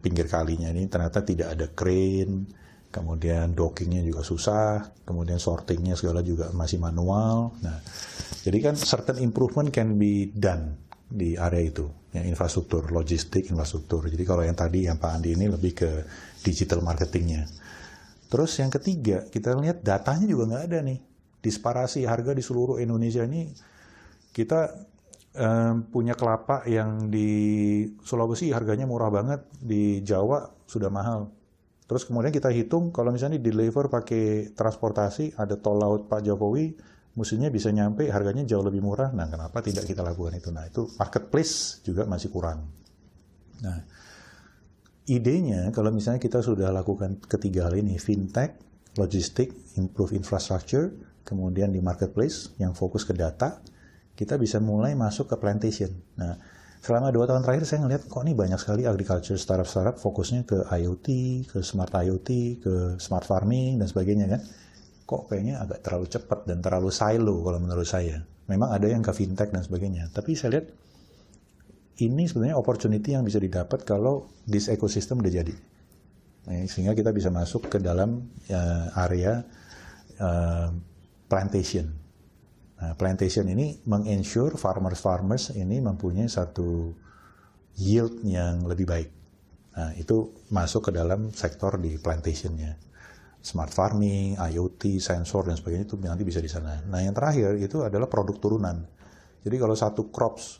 [0.03, 2.43] pinggir kalinya ini ternyata tidak ada crane,
[2.91, 7.55] kemudian dockingnya juga susah, kemudian sortingnya segala juga masih manual.
[7.63, 7.79] Nah,
[8.43, 10.75] jadi kan certain improvement can be done
[11.07, 14.05] di area itu, yang infrastruktur, logistik, infrastruktur.
[14.11, 15.89] Jadi kalau yang tadi yang Pak Andi ini lebih ke
[16.43, 17.47] digital marketingnya.
[18.29, 21.01] Terus yang ketiga, kita lihat datanya juga nggak ada nih.
[21.39, 23.49] Disparasi harga di seluruh Indonesia ini,
[24.35, 24.69] kita
[25.35, 27.29] um, punya kelapa yang di
[28.01, 31.29] Sulawesi harganya murah banget, di Jawa sudah mahal.
[31.89, 36.77] Terus kemudian kita hitung kalau misalnya di deliver pakai transportasi, ada tol laut Pak Jokowi,
[37.17, 39.09] musuhnya bisa nyampe harganya jauh lebih murah.
[39.09, 40.53] Nah, kenapa tidak kita lakukan itu?
[40.53, 42.69] Nah, itu marketplace juga masih kurang.
[43.65, 43.81] Nah,
[45.09, 48.53] idenya kalau misalnya kita sudah lakukan ketiga hal ini, fintech,
[48.95, 49.49] logistik,
[49.81, 50.93] improve infrastructure,
[51.25, 53.57] kemudian di marketplace yang fokus ke data,
[54.19, 55.95] kita bisa mulai masuk ke plantation.
[56.19, 56.35] Nah,
[56.83, 61.07] selama dua tahun terakhir saya ngelihat kok ini banyak sekali agriculture startup-startup fokusnya ke IoT,
[61.47, 64.43] ke smart IoT, ke smart farming dan sebagainya kan
[65.07, 68.19] kok kayaknya agak terlalu cepat dan terlalu silo kalau menurut saya.
[68.51, 70.67] Memang ada yang ke fintech dan sebagainya, tapi saya lihat
[72.03, 75.55] ini sebenarnya opportunity yang bisa didapat kalau this ecosystem udah jadi.
[76.49, 79.47] Nah, sehingga kita bisa masuk ke dalam uh, area
[80.19, 80.73] uh,
[81.29, 81.98] plantation.
[82.79, 86.95] Nah, plantation ini mengensure farmers-farmers ini mempunyai satu
[87.75, 89.09] yield yang lebih baik.
[89.75, 92.89] Nah, itu masuk ke dalam sektor di plantationnya
[93.39, 96.83] smart farming, IoT, sensor dan sebagainya itu nanti bisa di sana.
[96.83, 98.83] Nah yang terakhir itu adalah produk turunan.
[99.39, 100.59] Jadi kalau satu crops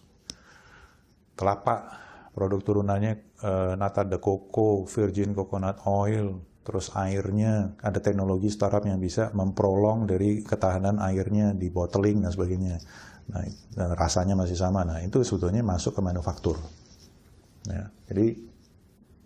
[1.35, 1.99] kelapa
[2.31, 9.01] produk turunannya uh, nata de coco, virgin coconut oil, terus airnya ada teknologi startup yang
[9.01, 12.77] bisa memprolong dari ketahanan airnya di bottling dan sebagainya.
[13.33, 13.41] Nah,
[13.73, 14.85] dan rasanya masih sama.
[14.85, 16.61] Nah, itu sebetulnya masuk ke manufaktur.
[17.65, 18.37] Ya, jadi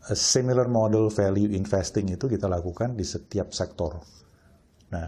[0.07, 3.99] a similar model value investing itu kita lakukan di setiap sektor.
[4.91, 5.07] Nah,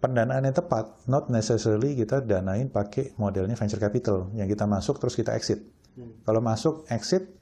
[0.00, 5.16] pendanaan yang tepat, not necessarily kita danain pakai modelnya venture capital, yang kita masuk terus
[5.16, 5.60] kita exit.
[5.96, 6.20] Hmm.
[6.24, 7.39] Kalau masuk exit,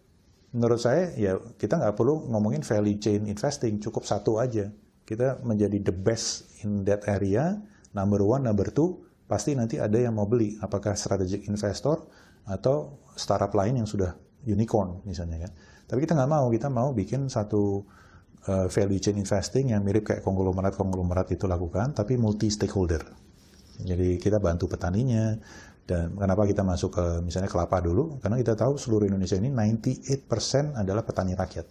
[0.52, 4.68] menurut saya ya kita nggak perlu ngomongin value chain investing, cukup satu aja.
[5.08, 7.56] Kita menjadi the best in that area,
[7.96, 12.04] number one, number two, pasti nanti ada yang mau beli, apakah strategic investor
[12.44, 14.12] atau startup lain yang sudah
[14.44, 15.52] unicorn misalnya kan.
[15.88, 17.84] Tapi kita nggak mau, kita mau bikin satu
[18.48, 23.00] uh, value chain investing yang mirip kayak konglomerat-konglomerat itu lakukan, tapi multi stakeholder.
[23.78, 25.38] Jadi kita bantu petaninya,
[25.88, 28.20] dan kenapa kita masuk ke misalnya kelapa dulu?
[28.20, 31.64] Karena kita tahu seluruh Indonesia ini 98% adalah petani rakyat.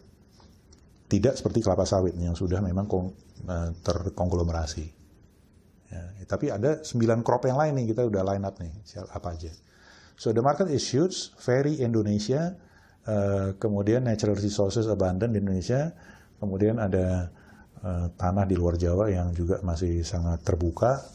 [1.05, 4.89] Tidak seperti kelapa sawit yang sudah memang uh, terkonglomerasi.
[5.87, 8.73] Ya, tapi ada 9 crop yang lain nih, kita udah line up nih,
[9.13, 9.53] apa aja.
[10.17, 12.57] So the market is huge, very Indonesia,
[13.05, 15.93] uh, kemudian natural resources abundant di Indonesia,
[16.41, 17.29] kemudian ada
[17.85, 21.05] uh, tanah di luar Jawa yang juga masih sangat terbuka,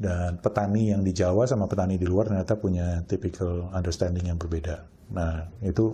[0.00, 4.88] dan petani yang di Jawa sama petani di luar ternyata punya typical understanding yang berbeda.
[5.12, 5.92] Nah itu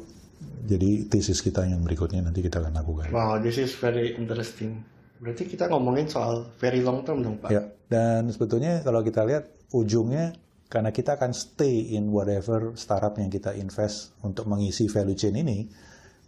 [0.63, 3.11] jadi tesis kita yang berikutnya nanti kita akan lakukan.
[3.11, 4.87] Wow, this is very interesting.
[5.19, 7.51] Berarti kita ngomongin soal very long term dong Pak?
[7.51, 10.39] Ya, dan sebetulnya kalau kita lihat ujungnya
[10.71, 15.67] karena kita akan stay in whatever startup yang kita invest untuk mengisi value chain ini,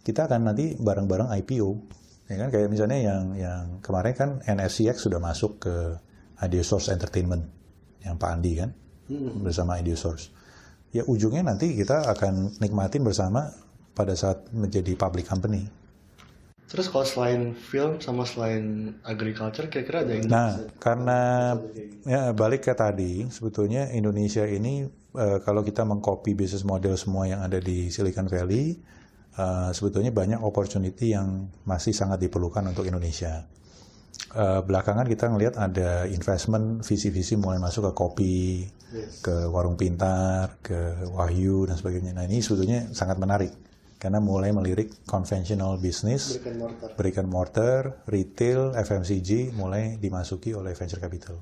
[0.03, 1.69] kita akan nanti bareng-bareng IPO.
[2.27, 5.75] Ya kan kayak misalnya yang yang kemarin kan NSCX sudah masuk ke
[6.63, 7.58] Source Entertainment
[8.05, 8.69] yang Pak Andi kan
[9.09, 9.43] hmm.
[9.43, 10.31] bersama Source.
[10.89, 13.53] Ya ujungnya nanti kita akan nikmatin bersama
[13.93, 15.69] pada saat menjadi public company.
[16.69, 21.19] Terus kalau selain film sama selain agriculture kira-kira ada yang Nah, karena
[22.05, 24.85] ya balik ke tadi, sebetulnya Indonesia ini
[25.17, 28.77] uh, kalau kita mengcopy bisnis model semua yang ada di Silicon Valley,
[29.41, 33.49] uh, sebetulnya banyak opportunity yang masih sangat diperlukan untuk Indonesia.
[34.29, 38.61] Uh, belakangan kita ngelihat ada investment visi-visi mulai masuk ke kopi,
[38.93, 39.25] yes.
[39.25, 42.13] ke warung pintar, ke Wahyu dan sebagainya.
[42.13, 43.49] Nah ini sebetulnya sangat menarik
[43.97, 46.37] karena mulai melirik conventional business,
[46.95, 47.97] berikan mortar.
[47.97, 51.41] mortar, retail, FMCG mulai dimasuki oleh venture capital.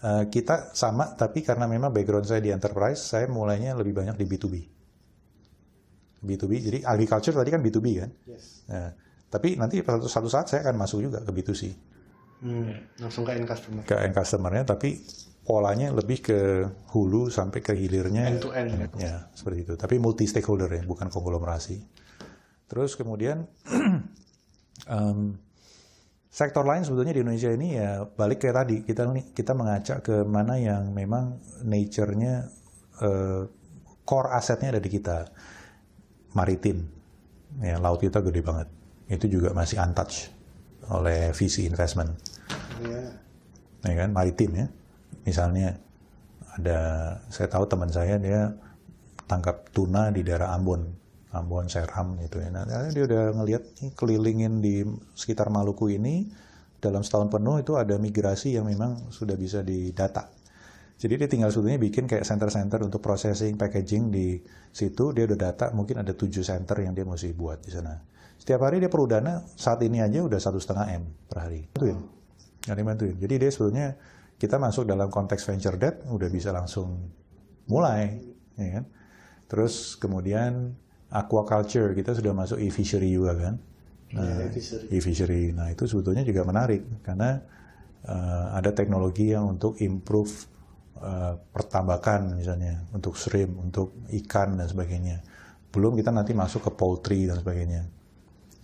[0.00, 4.24] Uh, kita sama, tapi karena memang background saya di enterprise, saya mulainya lebih banyak di
[4.28, 4.54] B2B.
[6.20, 8.10] B2B, jadi agriculture tadi kan B2B kan.
[8.28, 8.64] Yes.
[8.68, 8.92] Nah,
[9.30, 11.62] tapi nanti satu saat saya akan masuk juga ke B2C.
[12.40, 13.82] Hmm, langsung ke end customer.
[13.84, 15.00] Ke end customernya, tapi
[15.44, 16.38] polanya lebih ke
[16.92, 18.32] hulu sampai ke hilirnya.
[18.32, 18.72] End to end.
[18.96, 19.74] Ya, seperti itu.
[19.76, 21.80] Tapi multi stakeholder ya, bukan konglomerasi.
[22.70, 23.44] Terus kemudian
[24.94, 25.36] um,
[26.30, 29.02] sektor lain sebetulnya di Indonesia ini ya balik kayak tadi kita
[29.34, 32.46] kita mengacak ke mana yang memang nature-nya
[33.02, 33.50] uh,
[34.06, 35.26] core asetnya ada di kita
[36.38, 36.86] maritim
[37.58, 38.70] ya laut kita gede banget
[39.10, 40.30] itu juga masih untouched
[40.90, 42.10] oleh visi investment
[42.82, 43.10] yeah.
[43.86, 44.66] ya kan maritim ya
[45.24, 45.76] Misalnya
[46.56, 46.80] ada
[47.28, 48.50] saya tahu teman saya dia
[49.28, 50.82] tangkap tuna di daerah Ambon,
[51.30, 52.50] Ambon Seram gitu ya.
[52.50, 53.62] Nah, dia udah ngelihat
[53.94, 54.82] kelilingin di
[55.14, 56.26] sekitar Maluku ini
[56.80, 60.32] dalam setahun penuh itu ada migrasi yang memang sudah bisa didata.
[61.00, 64.36] Jadi dia tinggal sebetulnya bikin kayak center-center untuk processing, packaging di
[64.68, 65.16] situ.
[65.16, 67.96] Dia udah data, mungkin ada tujuh center yang dia mesti buat di sana.
[68.50, 71.70] Setiap hari dia perlu dana, saat ini aja udah satu setengah M per hari.
[71.70, 72.02] Bantuin.
[72.66, 73.14] Nyari bantuin.
[73.14, 73.94] Jadi dia sebetulnya
[74.42, 76.98] kita masuk dalam konteks venture debt udah bisa langsung
[77.70, 78.18] mulai,
[78.58, 78.90] ya kan?
[79.46, 80.74] Terus kemudian
[81.14, 83.54] aquaculture kita sudah masuk e-fishery juga kan?
[84.18, 84.50] Nah,
[84.90, 85.54] e-fishery.
[85.54, 87.38] Nah itu sebetulnya juga menarik karena
[88.02, 90.50] uh, ada teknologi yang untuk improve
[90.98, 95.22] uh, pertambakan misalnya untuk shrimp, untuk ikan dan sebagainya.
[95.70, 97.99] Belum kita nanti masuk ke poultry dan sebagainya.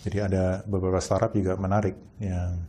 [0.06, 2.62] Jadi ada beberapa startup juga menarik yang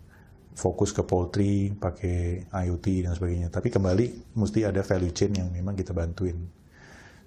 [0.58, 3.54] fokus ke poultry, pakai IoT dan sebagainya.
[3.54, 6.34] Tapi kembali mesti ada value chain yang memang kita bantuin.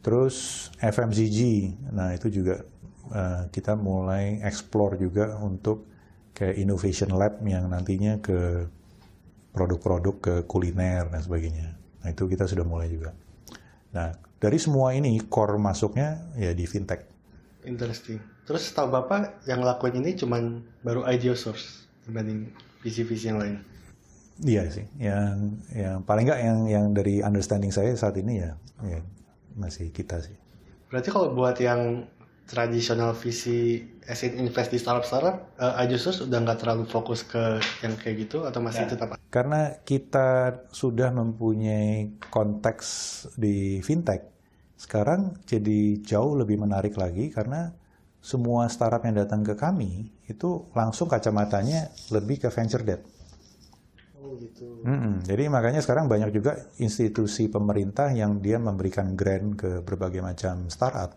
[0.03, 1.39] Terus FMCG,
[1.95, 2.59] nah itu juga
[3.15, 5.87] uh, kita mulai explore juga untuk
[6.35, 8.67] kayak innovation lab yang nantinya ke
[9.55, 11.79] produk-produk ke kuliner dan sebagainya.
[12.03, 13.15] Nah itu kita sudah mulai juga.
[13.95, 14.11] Nah
[14.43, 17.07] dari semua ini core masuknya ya di fintech.
[17.63, 18.40] Interesting.
[18.51, 22.51] Terus tahu bapak yang lakuin ini cuman baru idea source dibanding
[22.83, 23.63] visi-visi yang lain?
[24.43, 29.07] Iya sih, yang yang paling nggak yang yang dari understanding saya saat ini ya, ya
[29.55, 30.35] masih kita sih.
[30.91, 32.11] Berarti kalau buat yang
[32.51, 38.27] tradisional visi asset invest di startup-startup, uh, Ajusus udah nggak terlalu fokus ke yang kayak
[38.27, 38.99] gitu atau masih ya.
[38.99, 39.15] tetap?
[39.31, 42.89] Karena kita sudah mempunyai konteks
[43.39, 44.27] di fintech,
[44.75, 47.79] sekarang jadi jauh lebih menarik lagi karena
[48.21, 53.03] semua startup yang datang ke kami itu langsung kacamatanya lebih ke venture debt.
[54.21, 54.85] Oh gitu.
[54.85, 55.15] Mm -mm.
[55.25, 61.17] Jadi makanya sekarang banyak juga institusi pemerintah yang dia memberikan grant ke berbagai macam startup.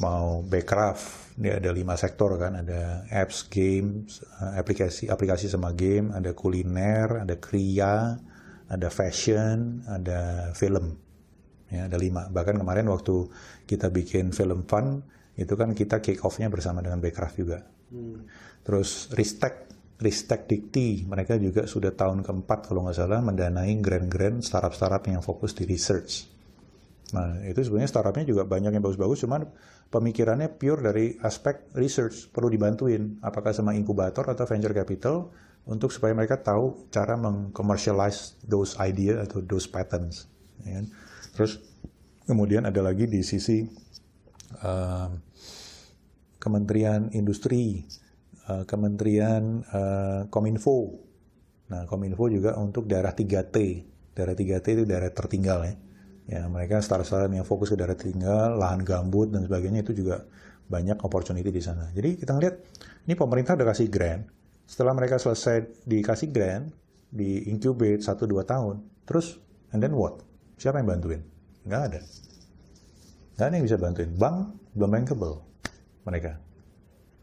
[0.00, 6.10] Mau Backcraft, dia ada lima sektor kan, ada apps, games, eh, aplikasi, aplikasi sama game,
[6.10, 8.16] ada kuliner, ada kriya,
[8.66, 10.96] ada fashion, ada film.
[11.70, 12.26] Ya, ada lima.
[12.26, 13.30] Bahkan kemarin waktu
[13.70, 17.58] kita bikin film fun, itu kan kita kick off-nya bersama dengan Backcraft juga.
[17.90, 18.26] Hmm.
[18.62, 25.04] Terus Ristek, Ristek Dikti, mereka juga sudah tahun keempat kalau nggak salah mendanai grand-grand startup-startup
[25.06, 26.30] yang fokus di research.
[27.10, 29.42] Nah, itu sebenarnya startupnya juga banyak yang bagus-bagus, cuman
[29.90, 35.34] pemikirannya pure dari aspek research, perlu dibantuin, apakah sama inkubator atau venture capital,
[35.66, 40.30] untuk supaya mereka tahu cara mengcommercialize those idea atau those patents.
[40.64, 40.80] Ya.
[40.80, 40.86] Kan?
[41.36, 41.60] Terus
[42.24, 43.66] kemudian ada lagi di sisi
[44.62, 45.10] uh,
[46.40, 47.84] Kementerian Industri,
[48.48, 50.96] uh, Kementerian uh, Kominfo.
[51.70, 53.56] Nah, Kominfo juga untuk daerah 3T.
[54.16, 55.74] Daerah 3T itu daerah tertinggal ya.
[56.30, 60.22] Ya, mereka startup-startup yang fokus ke daerah tertinggal, lahan gambut dan sebagainya itu juga
[60.70, 61.90] banyak opportunity di sana.
[61.90, 62.54] Jadi kita ngeliat,
[63.10, 64.30] ini pemerintah udah kasih grant.
[64.62, 66.70] Setelah mereka selesai dikasih grant,
[67.10, 69.42] di incubate 1-2 tahun, terus
[69.74, 70.22] and then what?
[70.62, 71.20] Siapa yang bantuin?
[71.66, 72.00] Nggak ada.
[73.40, 74.12] Nggak ada yang bisa bantuin.
[74.12, 74.36] Bank
[74.76, 75.40] belum bankable
[76.04, 76.36] mereka.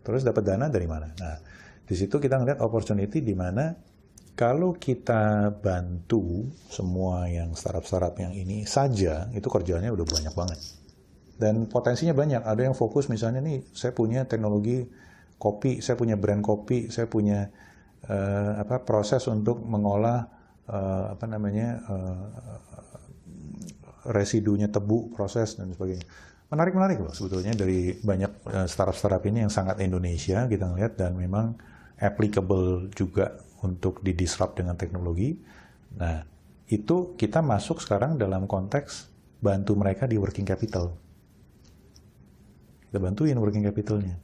[0.01, 1.13] Terus dapat dana dari mana?
[1.13, 1.38] Nah,
[1.86, 3.70] di situ kita ngeliat opportunity di mana
[4.34, 10.57] kalau kita bantu semua yang startup-startup yang ini saja, itu kerjanya udah banyak banget.
[11.38, 12.41] Dan potensinya banyak.
[12.41, 14.89] Ada yang fokus misalnya nih, saya punya teknologi
[15.38, 17.45] kopi, saya punya brand kopi, saya punya
[18.09, 20.26] uh, apa proses untuk mengolah
[20.65, 22.26] uh, apa namanya uh,
[24.08, 26.08] residunya tebu, proses dan sebagainya.
[26.47, 31.60] Menarik-menarik loh sebetulnya dari banyak startup-startup ini yang sangat Indonesia kita ngeliat dan memang
[31.99, 33.36] applicable juga
[33.68, 35.36] untuk didisrupt dengan teknologi.
[35.99, 36.24] Nah,
[36.72, 39.12] itu kita masuk sekarang dalam konteks
[39.43, 40.95] bantu mereka di working capital.
[42.88, 44.16] Kita bantuin working capitalnya.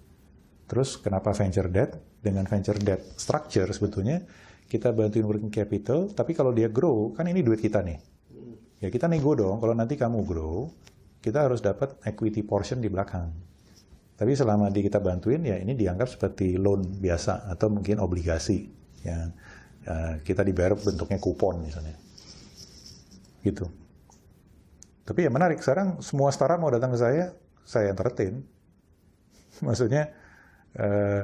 [0.70, 2.00] Terus kenapa venture debt?
[2.24, 4.24] Dengan venture debt structure sebetulnya
[4.64, 8.00] kita bantuin working capital, tapi kalau dia grow, kan ini duit kita nih.
[8.84, 10.68] Ya kita nego dong, kalau nanti kamu grow,
[11.24, 13.32] kita harus dapat equity portion di belakang.
[14.20, 18.68] Tapi selama di kita bantuin, ya ini dianggap seperti loan biasa atau mungkin obligasi
[19.08, 19.32] yang
[19.88, 21.96] uh, kita dibayar bentuknya kupon misalnya.
[23.40, 23.64] Gitu.
[25.08, 27.32] Tapi ya menarik, sekarang semua startup mau datang ke saya,
[27.64, 28.44] saya entertain.
[29.66, 30.12] Maksudnya,
[30.76, 31.24] uh,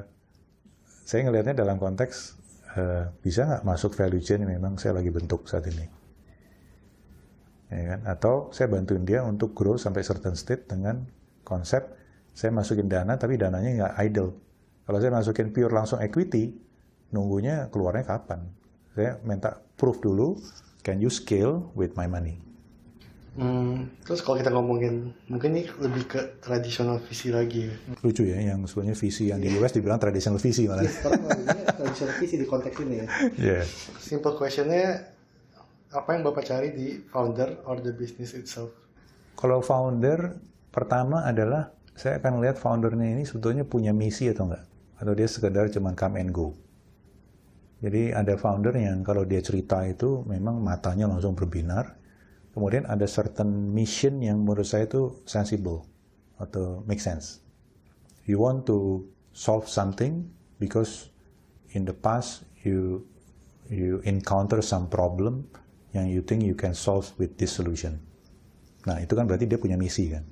[1.03, 2.39] saya ngelihatnya dalam konteks,
[2.80, 5.99] uh, bisa nggak masuk value chain yang memang saya lagi bentuk saat ini.
[7.70, 7.99] Ya kan?
[8.09, 11.05] Atau saya bantuin dia untuk grow sampai certain state dengan
[11.45, 11.86] konsep,
[12.34, 14.32] saya masukin dana, tapi dananya nggak idle.
[14.89, 16.57] Kalau saya masukin pure langsung equity,
[17.13, 18.49] nunggunya keluarnya kapan.
[18.97, 20.38] Saya minta proof dulu,
[20.82, 22.41] can you scale with my money?
[23.38, 27.70] Hmm, terus kalau kita ngomongin, mungkin ini lebih ke tradisional visi lagi.
[28.01, 30.84] Lucu ya, yang sebenarnya visi yang di US dibilang tradisional visi malah.
[30.84, 31.22] Ya, sekarang
[31.78, 33.07] tradisional visi di konteks ini ya.
[33.38, 33.63] Yeah.
[34.01, 35.13] Simple questionnya,
[35.90, 38.70] apa yang Bapak cari di founder or the business itself?
[39.34, 40.38] Kalau founder,
[40.70, 44.64] pertama adalah saya akan lihat foundernya ini sebetulnya punya misi atau enggak.
[45.00, 46.54] Atau dia sekedar cuma come and go.
[47.80, 51.96] Jadi ada founder yang kalau dia cerita itu memang matanya langsung berbinar.
[52.52, 55.88] Kemudian ada certain mission yang menurut saya itu sensible
[56.38, 57.40] atau make sense.
[58.28, 60.28] You want to solve something
[60.60, 61.08] because
[61.72, 63.08] in the past you
[63.72, 65.48] you encounter some problem
[65.96, 67.98] yang you think you can solve with this solution.
[68.86, 70.24] Nah itu kan berarti dia punya misi kan.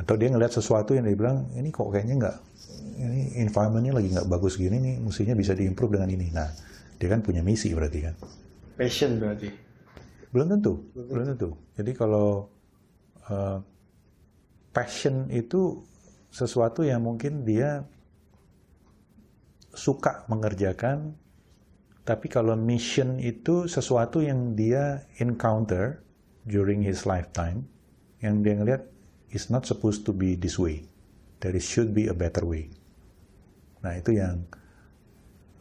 [0.00, 2.36] Atau dia ngeliat sesuatu yang dia bilang ini kok kayaknya nggak
[3.00, 6.28] ini environmentnya lagi nggak bagus gini nih, mestinya bisa diimprove dengan ini.
[6.32, 6.48] Nah,
[6.96, 8.14] dia kan punya misi berarti kan.
[8.76, 9.48] Passion berarti.
[10.30, 11.50] Belum tentu, belum, belum tentu.
[11.76, 12.48] Jadi kalau
[13.28, 13.58] uh,
[14.70, 15.82] passion itu
[16.30, 17.82] sesuatu yang mungkin dia
[19.74, 21.14] suka mengerjakan,
[22.10, 26.02] tapi kalau mission itu sesuatu yang dia encounter
[26.42, 27.70] during his lifetime,
[28.18, 28.82] yang dia ngelihat
[29.30, 30.82] is not supposed to be this way.
[31.38, 32.66] There should be a better way.
[33.86, 34.42] Nah itu yang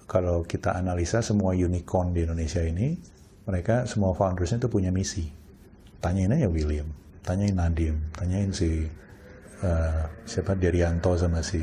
[0.09, 2.97] kalau kita analisa semua unicorn di Indonesia ini,
[3.45, 5.29] mereka semua foundersnya itu punya misi.
[6.01, 6.89] Tanyain aja William,
[7.21, 8.89] tanyain Nadim, tanyain si
[9.61, 11.61] uh, siapa Derianto sama si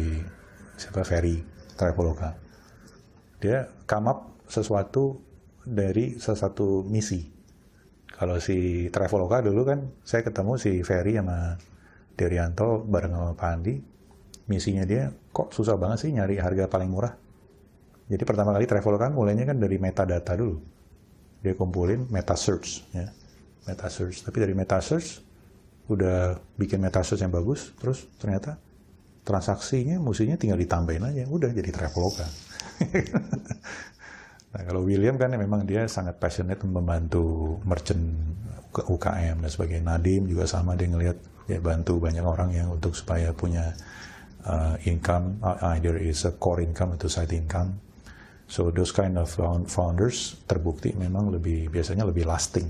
[0.78, 1.42] siapa Ferry
[1.74, 2.38] Traveloka.
[3.42, 5.20] Dia come up sesuatu
[5.66, 7.26] dari sesuatu misi.
[8.06, 11.58] Kalau si Traveloka dulu kan saya ketemu si Ferry sama
[12.16, 13.74] Derianto bareng sama Pak Andi,
[14.48, 17.12] misinya dia kok susah banget sih nyari harga paling murah.
[18.06, 20.56] Jadi pertama kali Traveloka mulainya kan dari metadata dulu.
[21.42, 23.10] Dia kumpulin meta search ya.
[23.68, 24.24] Meta search.
[24.24, 25.20] Tapi dari meta search
[25.90, 28.56] udah bikin meta search yang bagus, terus ternyata
[29.26, 32.24] transaksinya musinya tinggal ditambahin aja, udah jadi Traveloka.
[34.56, 38.00] nah kalau William kan memang dia sangat passionate membantu merchant
[38.84, 39.84] UKM dan sebagainya.
[39.96, 41.16] Nadim juga sama dia ngelihat
[41.48, 43.72] dia bantu banyak orang yang untuk supaya punya
[44.44, 47.78] uh, income, uh, either is a core income atau side income.
[48.46, 49.30] So those kind of
[49.66, 52.66] founders terbukti memang lebih biasanya lebih lasting.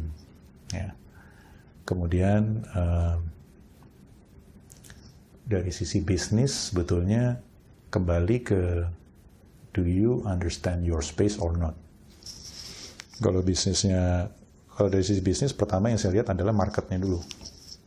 [0.72, 0.96] Ya.
[1.84, 3.20] Kemudian uh,
[5.46, 7.38] dari sisi bisnis sebetulnya
[7.92, 8.62] kembali ke
[9.76, 11.76] do you understand your space or not?
[13.20, 14.32] Kalau bisnisnya
[14.72, 17.20] kalau dari sisi bisnis pertama yang saya lihat adalah marketnya dulu.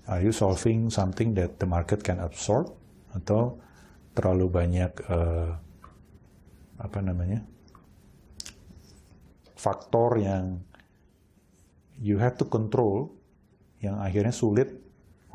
[0.10, 2.70] Are you solving something that the market can absorb
[3.14, 3.58] atau
[4.14, 5.54] terlalu banyak uh,
[6.82, 7.46] apa namanya
[9.60, 10.64] faktor yang
[12.00, 13.12] you have to control
[13.84, 14.72] yang akhirnya sulit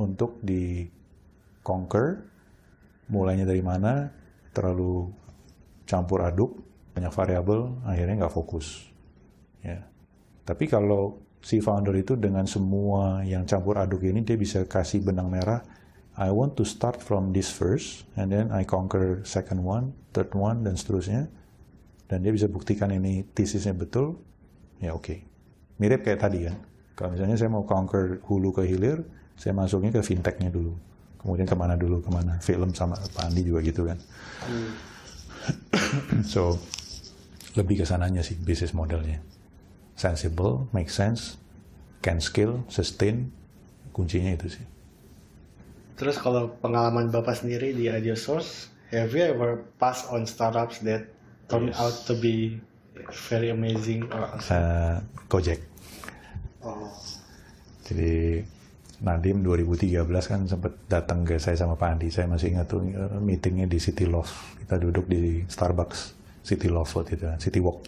[0.00, 0.88] untuk di
[1.61, 2.24] conquer
[3.12, 4.09] mulainya dari mana
[4.57, 5.12] terlalu
[5.85, 6.61] campur aduk
[6.97, 8.89] banyak variabel akhirnya nggak fokus
[9.64, 9.85] ya
[10.45, 15.28] tapi kalau si founder itu dengan semua yang campur aduk ini dia bisa kasih benang
[15.28, 15.61] merah
[16.14, 20.62] I want to start from this first, and then I conquer second one, third one,
[20.62, 21.26] dan seterusnya.
[22.07, 24.22] Dan dia bisa buktikan ini tesisnya betul,
[24.78, 25.03] ya oke.
[25.03, 25.18] Okay.
[25.82, 26.55] Mirip kayak tadi kan.
[26.95, 29.03] Kalau misalnya saya mau conquer hulu ke hilir,
[29.35, 30.78] saya masuknya ke fintechnya dulu.
[31.18, 32.39] Kemudian ke mana dulu, ke mana.
[32.39, 33.99] Film sama Pak Andi juga gitu kan.
[34.47, 34.70] Hmm.
[36.32, 36.59] so,
[37.55, 39.22] lebih ke sananya sih bisnis modelnya.
[39.95, 41.38] Sensible, make sense,
[42.03, 43.30] can scale, sustain,
[43.95, 44.66] kuncinya itu sih.
[45.95, 51.07] Terus kalau pengalaman Bapak sendiri di Idea Source, have you ever passed on startups that
[51.47, 51.78] turn yes.
[51.78, 52.59] out to be
[53.30, 54.11] very amazing?
[54.11, 54.99] Or uh,
[55.30, 55.62] Gojek.
[56.66, 56.90] Oh.
[57.86, 58.42] Jadi
[59.03, 62.09] Nadim 2013 kan sempat datang ke saya sama Pak Andi.
[62.12, 64.34] Saya masih ingat tuh uh, meetingnya di City Loft.
[64.62, 66.14] Kita duduk di Starbucks
[66.47, 67.82] City Loft waktu itu, City Walk.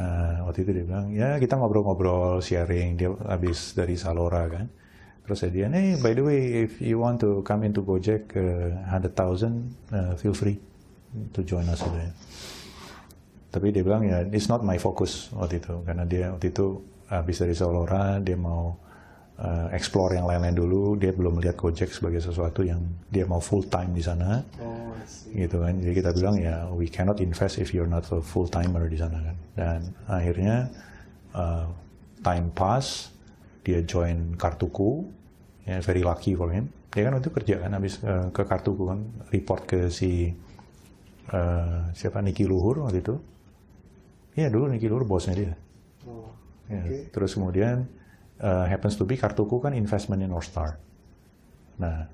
[0.00, 2.98] Uh, waktu itu dia bilang, ya kita ngobrol-ngobrol, sharing.
[2.98, 4.66] Dia habis dari Salora kan
[5.30, 9.14] Terus dia, hey, by the way, if you want to come into Gojek uh, 100,000,
[9.94, 10.58] uh, feel free
[11.30, 11.86] to join us.
[11.86, 11.94] Gitu.
[13.54, 17.38] Tapi dia bilang ya, it's not my focus waktu itu, karena dia waktu itu habis
[17.38, 18.74] dari Solora, dia mau
[19.40, 23.64] uh, explore yang lain-lain dulu, dia belum melihat Gojek sebagai sesuatu yang dia mau full
[23.66, 24.92] time di sana, oh,
[25.32, 25.74] gitu kan.
[25.80, 29.18] Jadi kita bilang ya, we cannot invest if you're not a full timer di sana
[29.18, 29.36] kan.
[29.56, 30.68] Dan akhirnya
[31.32, 31.66] uh,
[32.20, 33.10] time pass,
[33.64, 35.08] dia join Kartuku,
[35.64, 36.68] ya very lucky for him.
[36.90, 38.98] Dia kan waktu itu kerja kan habis uh, ke kartu kan
[39.30, 40.34] report ke si
[41.30, 43.14] uh, siapa Niki Luhur waktu itu.
[44.34, 45.54] Ya dulu Niki Luhur bosnya dia.
[46.02, 46.34] Oh,
[46.66, 47.06] ya, okay.
[47.14, 47.86] terus kemudian
[48.40, 50.76] uh, happens to be kartuku kan investment in Northstar
[51.80, 52.08] nah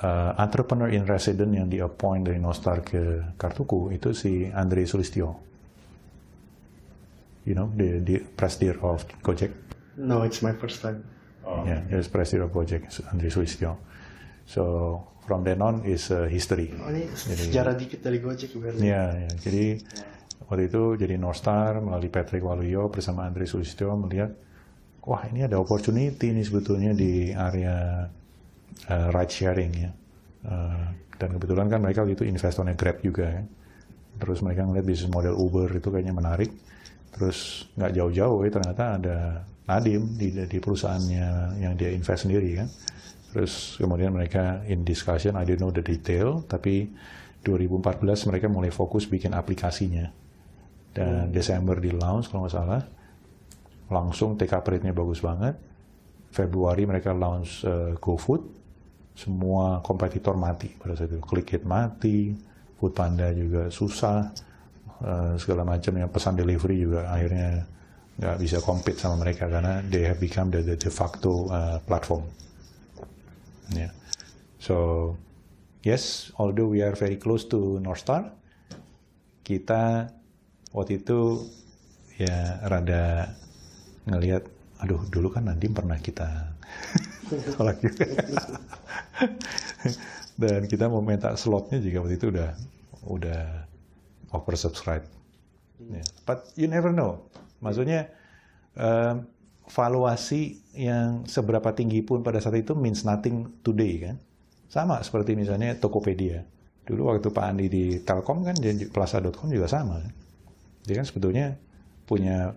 [0.00, 5.28] uh, entrepreneur in resident yang di appoint dari Northstar ke kartuku itu si Andre Sulistyo
[7.44, 9.52] you know the, the president of Gojek
[10.00, 11.64] no it's my first time Oh.
[11.68, 13.76] Yeah, he was president of Gojek, Andri Sulistyo.
[14.48, 16.72] So from then on is uh, history.
[16.80, 18.80] Oh, ini jadi, sejarah dikit dari Gojek berarti.
[18.80, 19.30] Iya, ya.
[19.40, 20.44] jadi yeah.
[20.48, 24.32] waktu itu jadi Northstar melalui Patrick Waluyo bersama Andri Sulistyo melihat,
[25.04, 28.08] wah ini ada opportunity ini sebetulnya di area
[28.88, 29.90] uh, ride sharing ya.
[30.44, 30.84] Uh,
[31.16, 33.44] dan kebetulan kan mereka waktu itu investornya Grab juga ya.
[34.14, 36.50] Terus mereka ngeliat bisnis model Uber itu kayaknya menarik.
[37.14, 39.18] Terus nggak jauh-jauh ya ternyata ada
[39.64, 42.68] Nadim di, di perusahaannya yang dia invest sendiri kan.
[43.32, 46.92] Terus kemudian mereka in discussion, I don't know the detail, tapi
[47.42, 50.12] 2014 mereka mulai fokus bikin aplikasinya.
[50.94, 51.32] Dan hmm.
[51.34, 52.82] Desember di launch kalau nggak salah,
[53.94, 55.54] langsung take up rate-nya bagus banget.
[56.34, 58.42] Februari mereka launch uh, GoFood,
[59.14, 61.22] semua kompetitor mati pada saat itu.
[61.22, 62.34] ClickIt mati,
[62.74, 64.34] Foodpanda juga susah,
[65.06, 67.62] uh, segala macam yang pesan delivery juga akhirnya
[68.14, 72.26] nggak bisa compete sama mereka karena they have become the, the de facto uh, platform.
[73.74, 73.94] Yeah.
[74.58, 74.76] So
[75.86, 78.30] yes, although we are very close to North Star,
[79.46, 80.10] kita
[80.70, 81.46] waktu itu
[82.18, 83.34] ya rada
[84.08, 84.44] ngelihat,
[84.80, 86.54] aduh dulu kan Nadim pernah kita
[87.56, 88.06] tolak juga.
[90.34, 92.50] Dan kita mau minta slotnya juga waktu itu udah
[93.06, 93.42] udah
[94.34, 95.06] oversubscribe.
[95.78, 96.06] Yeah.
[96.26, 97.22] But you never know
[97.64, 98.12] Maksudnya
[98.76, 99.24] uh,
[99.64, 104.16] valuasi yang seberapa tinggi pun pada saat itu means nothing today kan.
[104.68, 106.44] Sama seperti misalnya Tokopedia.
[106.84, 108.60] Dulu waktu Pak Andi di Telkom kan
[108.92, 110.04] Plaza.com juga sama.
[110.04, 110.12] Kan?
[110.84, 111.56] Dia kan sebetulnya
[112.04, 112.52] punya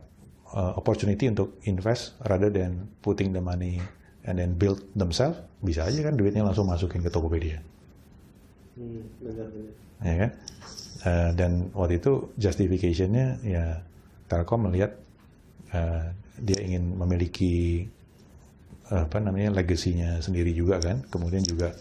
[0.54, 3.82] uh, opportunity untuk invest rather than putting the money
[4.28, 5.40] and then build themselves.
[5.64, 7.60] Bisa aja kan duitnya langsung masukin ke Tokopedia.
[8.78, 9.02] Hmm.
[10.06, 10.32] Ya kan?
[11.02, 13.82] Uh, dan waktu itu justificationnya ya
[14.30, 14.94] Telkom melihat
[15.74, 17.88] uh, dia ingin memiliki
[18.94, 21.74] uh, apa namanya legasinya sendiri juga kan, kemudian juga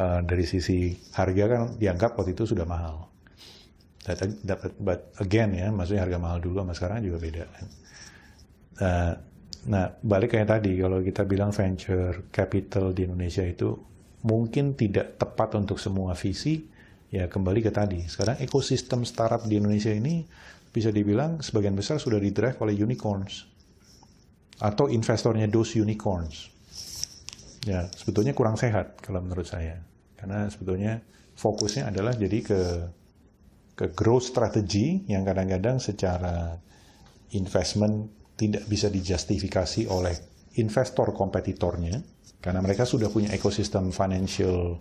[0.00, 3.11] uh, dari sisi harga kan dianggap waktu itu sudah mahal.
[4.02, 7.44] Dapat, but again ya, maksudnya harga mahal dulu sama sekarang juga beda.
[7.46, 7.66] Kan.
[8.82, 9.12] Uh,
[9.70, 13.70] nah, balik kayak tadi, kalau kita bilang venture capital di Indonesia itu
[14.26, 16.66] mungkin tidak tepat untuk semua visi,
[17.14, 18.02] ya kembali ke tadi.
[18.10, 20.26] Sekarang ekosistem startup di Indonesia ini
[20.72, 23.44] bisa dibilang sebagian besar sudah didrive oleh unicorns
[24.58, 26.48] atau investornya those unicorns.
[27.62, 29.78] Ya, sebetulnya kurang sehat kalau menurut saya.
[30.18, 30.98] Karena sebetulnya
[31.38, 32.60] fokusnya adalah jadi ke
[33.72, 36.56] ke growth strategy yang kadang-kadang secara
[37.32, 40.12] investment tidak bisa dijustifikasi oleh
[40.60, 42.00] investor kompetitornya
[42.42, 44.76] karena mereka sudah punya ekosistem financial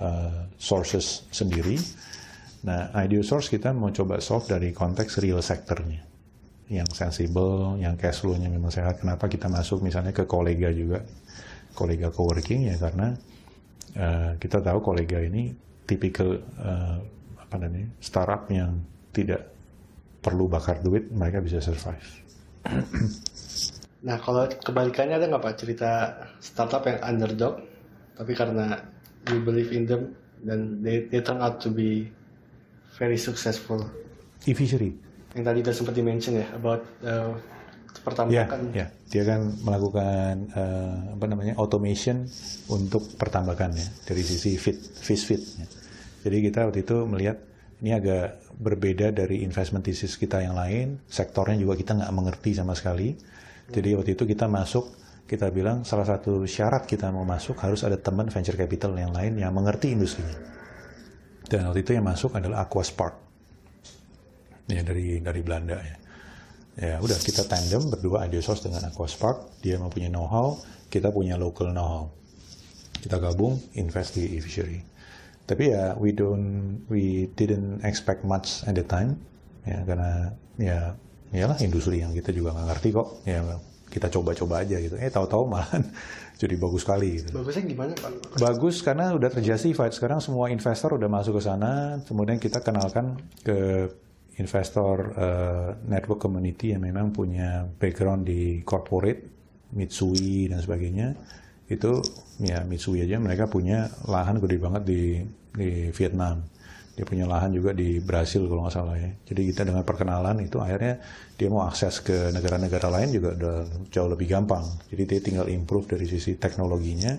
[0.00, 1.76] uh, sources sendiri
[2.62, 6.06] Nah, ideal source kita mau coba solve dari konteks real sectornya.
[6.70, 9.02] Yang sensible, yang cash flow-nya memang sehat.
[9.02, 11.02] Kenapa kita masuk misalnya ke kolega juga,
[11.74, 13.18] kolega coworking ya karena
[13.98, 15.50] uh, kita tahu kolega ini
[15.84, 16.98] tipikal uh,
[17.52, 18.80] apa namanya startup yang
[19.12, 19.52] tidak
[20.24, 22.24] perlu bakar duit mereka bisa survive.
[24.08, 25.90] nah kalau kebalikannya ada nggak pak cerita
[26.40, 27.60] startup yang underdog
[28.16, 28.80] tapi karena
[29.28, 30.16] you believe in them
[30.48, 32.08] dan they, they turn out to be
[32.96, 33.84] very successful.
[34.48, 34.96] E-fishery.
[35.36, 37.36] Yang tadi udah sempat dimention ya about uh,
[38.00, 42.24] pertama ya, kan ya dia kan melakukan uh, apa namanya automation
[42.72, 45.66] untuk pertambakan ya dari sisi fit fish feed ya.
[46.22, 47.42] Jadi kita waktu itu melihat
[47.82, 51.02] ini agak berbeda dari investment thesis kita yang lain.
[51.10, 53.18] Sektornya juga kita nggak mengerti sama sekali.
[53.66, 57.98] Jadi waktu itu kita masuk kita bilang salah satu syarat kita mau masuk harus ada
[57.98, 60.38] teman venture capital yang lain yang mengerti industrinya.
[61.42, 63.14] Dan waktu itu yang masuk adalah Aquaspark
[64.70, 65.96] ya dari dari Belanda ya.
[66.72, 70.54] Ya udah kita tandem berdua Ideosource dengan Aquaspark dia mempunyai know-how
[70.86, 72.14] kita punya local know-how.
[73.02, 74.91] Kita gabung invest di e-fishery
[75.46, 79.18] tapi ya we don't we didn't expect much at the time.
[79.66, 80.12] Ya karena
[80.58, 80.78] ya
[81.34, 83.08] iyalah industri yang kita juga nggak ngerti kok.
[83.26, 83.40] Ya
[83.92, 84.96] kita coba-coba aja gitu.
[84.96, 85.68] Eh tahu-tahu malah
[86.42, 87.36] jadi bagus sekali gitu.
[87.36, 88.40] bagusnya gimana pak?
[88.40, 89.92] Bagus karena udah fight.
[89.92, 92.00] Sekarang semua investor udah masuk ke sana.
[92.08, 93.90] Kemudian kita kenalkan ke
[94.40, 99.28] investor uh, network community yang memang punya background di corporate,
[99.76, 101.12] Mitsui dan sebagainya,
[101.70, 102.02] itu
[102.42, 105.02] ya Mitsui aja mereka punya lahan gede banget di
[105.52, 106.42] di Vietnam.
[106.92, 109.08] Dia punya lahan juga di Brasil kalau nggak salah ya.
[109.24, 111.00] Jadi kita dengan perkenalan itu akhirnya
[111.40, 113.56] dia mau akses ke negara-negara lain juga udah
[113.88, 114.64] jauh lebih gampang.
[114.92, 117.16] Jadi dia tinggal improve dari sisi teknologinya,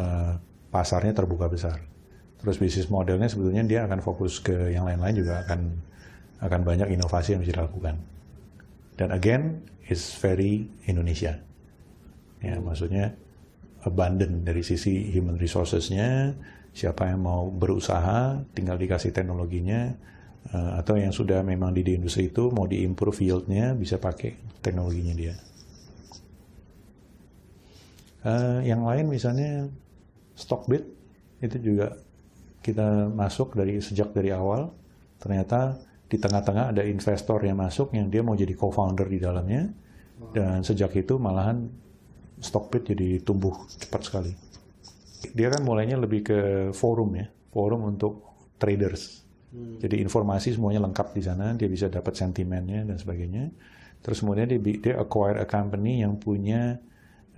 [0.00, 0.40] uh,
[0.72, 1.84] pasarnya terbuka besar.
[2.40, 5.60] Terus bisnis modelnya sebetulnya dia akan fokus ke yang lain-lain juga akan
[6.48, 8.00] akan banyak inovasi yang bisa dilakukan.
[8.96, 11.40] Dan again, is very Indonesia.
[12.38, 13.16] Ya, maksudnya
[13.88, 16.36] abundant dari sisi human resources-nya,
[16.76, 19.96] siapa yang mau berusaha, tinggal dikasih teknologinya,
[20.52, 25.14] uh, atau yang sudah memang di, di industri itu mau diimprove yield-nya, bisa pakai teknologinya
[25.16, 25.34] dia.
[28.22, 29.66] Uh, yang lain misalnya
[30.36, 30.84] Stockbit,
[31.40, 31.96] itu juga
[32.60, 34.70] kita masuk dari sejak dari awal,
[35.18, 39.68] ternyata di tengah-tengah ada investor yang masuk yang dia mau jadi co-founder di dalamnya
[40.32, 41.68] dan sejak itu malahan
[42.38, 44.32] Stockbit jadi tumbuh cepat sekali.
[45.34, 46.38] Dia kan mulainya lebih ke
[46.70, 48.22] forum ya, forum untuk
[48.58, 49.26] traders.
[49.50, 49.80] Hmm.
[49.80, 53.50] Jadi informasi semuanya lengkap di sana, dia bisa dapat sentimennya dan sebagainya.
[53.98, 56.78] Terus kemudian dia, dia acquire a company yang punya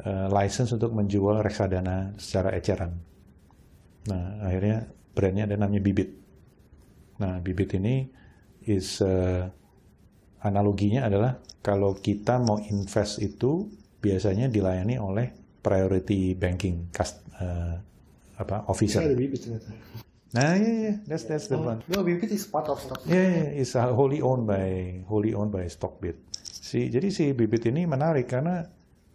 [0.05, 2.93] uh, license untuk menjual reksadana secara eceran.
[4.11, 6.11] Nah, akhirnya brandnya ada namanya Bibit.
[7.21, 8.09] Nah, Bibit ini
[8.69, 9.49] is uh,
[10.45, 13.69] analoginya adalah kalau kita mau invest itu
[14.01, 15.29] biasanya dilayani oleh
[15.61, 17.77] priority banking cust, uh,
[18.41, 19.05] apa officer.
[20.31, 21.83] Nah, yeah, yeah, that's that's the oh, one.
[21.91, 23.03] No, Bibit is part of stock.
[23.03, 26.23] Yeah, yeah, it's wholly owned by wholly owned by Stockbit.
[26.39, 28.63] Si jadi si Bibit ini menarik karena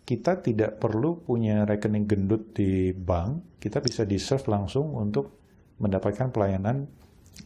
[0.04, 5.40] kita tidak perlu punya rekening gendut di bank, kita bisa di serve langsung untuk
[5.80, 6.84] mendapatkan pelayanan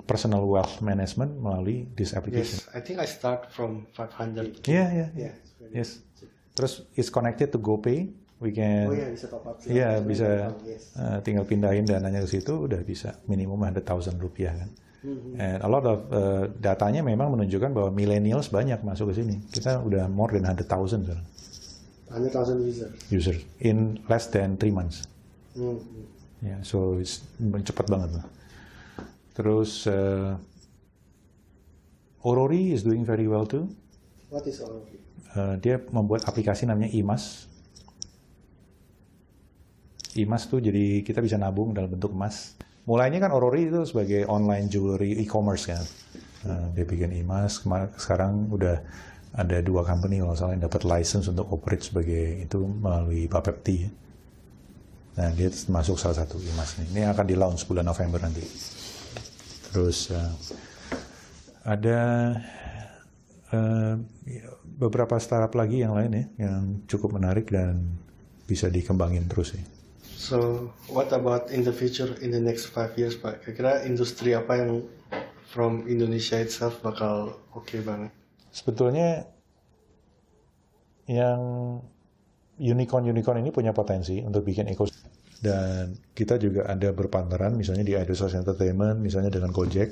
[0.09, 2.57] personal wealth management melalui this application.
[2.57, 4.65] Yes, I think I start from 500.
[4.65, 5.33] Yeah, yeah, yeah.
[5.69, 6.01] Yes.
[6.59, 8.11] Terus it's connected to GoPay.
[8.43, 8.91] We can.
[8.91, 9.55] Oh yeah, bisa top up.
[9.63, 10.91] Iya, yeah, bisa yes.
[10.99, 13.87] uh, tinggal pindahin dananya ke situ, udah bisa minimum 100,000
[14.19, 14.69] rupiah kan.
[14.99, 15.39] Mm-hmm.
[15.39, 19.39] And a lot of uh, datanya memang menunjukkan bahwa millennials banyak masuk ke sini.
[19.47, 21.27] Kita udah more than 100,000 sekarang.
[22.11, 22.91] 100,000 users.
[23.07, 25.07] Users in less than three months.
[25.55, 26.43] Mm-hmm.
[26.43, 28.25] Ya, yeah, so it's cepat banget lah.
[29.35, 30.35] Terus uh,
[32.23, 33.71] Orori is doing very well too.
[34.27, 34.98] What is Orori?
[35.29, 37.45] Uh, dia membuat aplikasi namanya IMAS.
[40.17, 42.57] IMAS tuh jadi kita bisa nabung dalam bentuk emas.
[42.89, 45.85] Mulainya kan Orori itu sebagai online jewelry e-commerce kan.
[46.49, 47.61] Uh, dia bikin IMAS.
[48.01, 48.81] Sekarang udah
[49.29, 53.85] ada dua company kalau salah yang dapat license untuk operate sebagai itu melalui Bapepti.
[55.13, 56.97] Nah, dia masuk salah satu IMAS ini.
[56.97, 58.41] Ini akan di launch bulan November nanti.
[59.69, 60.33] Terus uh,
[61.61, 62.33] ada
[64.77, 67.97] beberapa startup lagi yang lain ya yang cukup menarik dan
[68.45, 69.63] bisa dikembangin terus ya.
[70.19, 73.41] So, what about in the future in the next five years, Pak?
[73.41, 74.83] Kira-kira industri apa yang
[75.49, 78.11] from Indonesia itself bakal oke okay banget?
[78.51, 79.25] Sebetulnya
[81.09, 81.39] yang
[82.59, 88.35] unicorn-unicorn ini punya potensi untuk bikin ekosistem dan kita juga ada berpantaran misalnya di Idesource
[88.35, 89.87] Entertainment misalnya dengan Gojek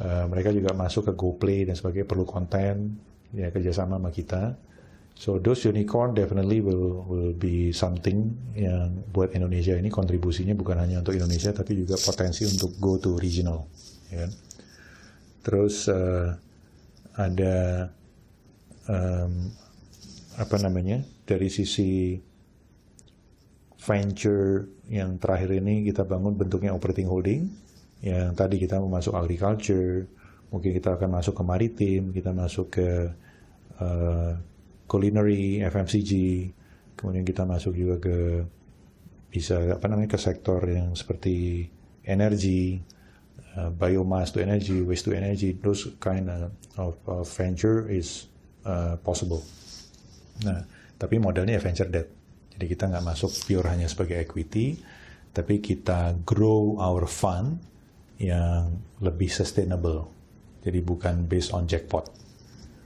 [0.00, 2.98] uh, mereka juga masuk ke GoPlay dan sebagainya perlu konten
[3.30, 4.58] ya kerjasama sama kita
[5.20, 11.04] So those unicorn definitely will will be something yang buat Indonesia ini kontribusinya bukan hanya
[11.04, 13.68] untuk Indonesia tapi juga potensi untuk go to regional.
[14.08, 14.24] Ya.
[14.24, 14.30] Kan?
[15.44, 16.32] Terus uh,
[17.20, 17.56] ada
[18.88, 19.52] um,
[20.40, 22.16] apa namanya dari sisi
[23.76, 27.44] venture yang terakhir ini kita bangun bentuknya operating holding
[28.00, 30.08] yang tadi kita masuk agriculture
[30.48, 32.88] mungkin kita akan masuk ke maritim kita masuk ke
[33.80, 34.32] uh,
[34.90, 36.10] culinary, FMCG,
[36.98, 38.42] kemudian kita masuk juga ke
[39.30, 41.70] bisa apa namanya ke sektor yang seperti
[42.02, 42.82] energi,
[43.54, 46.26] uh, biomass to energy, waste to energy, those kind
[46.74, 48.26] of, of venture is
[48.66, 49.46] uh, possible.
[50.42, 50.66] Nah,
[50.98, 52.10] tapi modelnya venture debt.
[52.58, 54.74] Jadi kita nggak masuk pure hanya sebagai equity,
[55.30, 57.62] tapi kita grow our fund
[58.20, 60.12] yang lebih sustainable.
[60.60, 62.20] Jadi bukan based on jackpot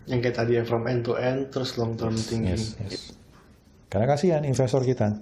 [0.04, 2.52] yang kayak tadi ya from end to end terus long term tinggi.
[2.52, 3.16] Yes, yes.
[3.88, 5.16] Karena kasihan investor kita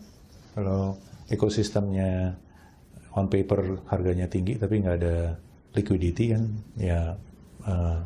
[0.58, 0.98] kalau
[1.30, 2.34] ekosistemnya
[3.14, 5.38] on paper harganya tinggi tapi nggak ada
[5.76, 6.44] liquidity kan
[6.76, 7.14] ya
[7.64, 8.00] uh,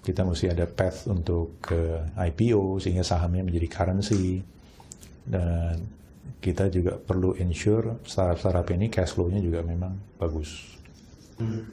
[0.00, 4.40] kita mesti ada path untuk ke IPO sehingga sahamnya menjadi currency
[5.28, 5.76] dan
[6.40, 10.79] kita juga perlu ensure startup-startup ini cash flow-nya juga memang bagus.
[11.40, 11.64] Hmm.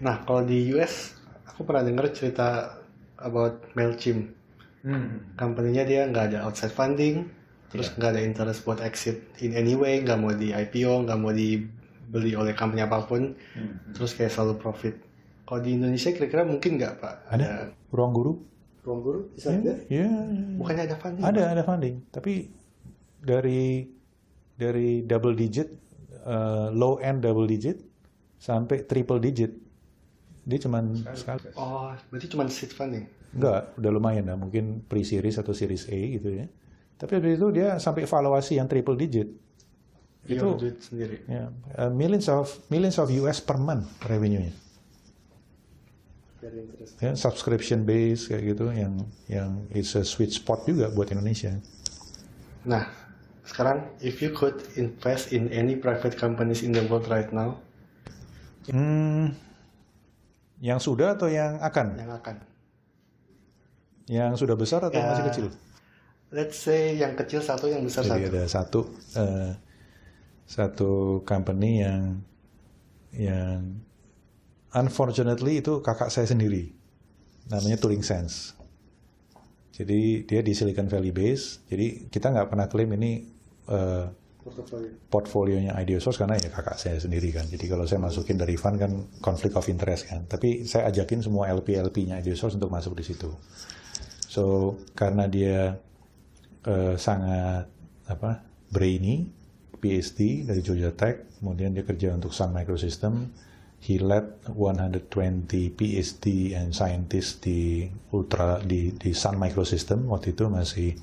[0.00, 2.78] Nah kalau di US aku pernah dengar cerita
[3.18, 4.32] about Mailchimp.
[4.86, 5.34] Hmm.
[5.34, 7.26] Company-nya dia nggak ada outside funding,
[7.72, 7.94] terus iya.
[7.98, 8.20] nggak yeah.
[8.22, 12.54] ada interest buat exit in any way, nggak mau di IPO, nggak mau dibeli oleh
[12.54, 13.96] company apa pun, hmm.
[13.96, 14.94] terus kayak selalu profit.
[15.42, 17.14] Kalau di Indonesia kira-kira mungkin nggak pak?
[17.34, 17.34] Ada.
[17.34, 17.50] ada
[17.90, 18.32] ruang guru.
[18.86, 19.74] Ruang guru bisa Iya.
[19.90, 20.54] Yeah, yeah.
[20.54, 21.24] Bukannya ada funding?
[21.24, 21.52] Ada pak?
[21.56, 22.32] ada funding, tapi
[23.18, 23.90] dari
[24.54, 25.68] dari double digit,
[26.22, 27.82] uh, low end double digit
[28.36, 29.66] sampai triple digit
[30.46, 30.78] dia cuma
[31.18, 31.50] sekali.
[31.58, 33.10] Oh, berarti cuma seed funding?
[33.34, 34.38] Enggak, udah lumayan lah.
[34.38, 36.46] Mungkin pre-series atau series A gitu ya.
[36.96, 39.26] Tapi habis itu dia sampai valuasi yang triple digit.
[40.22, 41.16] Dia itu duit sendiri.
[41.26, 41.50] Ya,
[41.82, 44.54] uh, millions of millions of US per month revenue-nya.
[47.02, 51.58] Ya, subscription base kayak gitu yang yang is a sweet spot juga buat Indonesia.
[52.62, 52.86] Nah,
[53.42, 57.58] sekarang if you could invest in any private companies in the world right now,
[58.70, 59.26] hmm,
[60.64, 61.86] yang sudah atau yang akan?
[62.00, 62.36] Yang akan.
[64.06, 65.46] Yang sudah besar atau ya, masih kecil?
[66.30, 68.30] Let's say yang kecil satu, yang besar Jadi satu.
[68.30, 68.80] ada satu
[69.18, 69.50] uh,
[70.46, 70.92] satu
[71.26, 72.22] company yang
[73.14, 73.82] yang
[74.74, 76.70] unfortunately itu kakak saya sendiri.
[77.46, 78.54] Namanya Turing Sense.
[79.76, 81.62] Jadi dia di Silicon Valley base.
[81.68, 83.28] Jadi kita nggak pernah klaim ini
[83.68, 84.08] uh,
[84.46, 84.90] portfolio.
[85.10, 87.44] portfolionya Ideosource karena ya kakak saya sendiri kan.
[87.50, 90.24] Jadi kalau saya masukin dari fund kan konflik of interest kan.
[90.30, 93.30] Tapi saya ajakin semua LP-LP-nya Ideosource untuk masuk di situ.
[94.30, 95.74] So karena dia
[96.66, 97.66] uh, sangat
[98.06, 99.26] apa brainy,
[99.76, 103.30] PhD dari Georgia Tech, kemudian dia kerja untuk Sun Microsystem.
[103.76, 110.96] He led 120 PhD and scientist di ultra di di Sun Microsystem waktu itu masih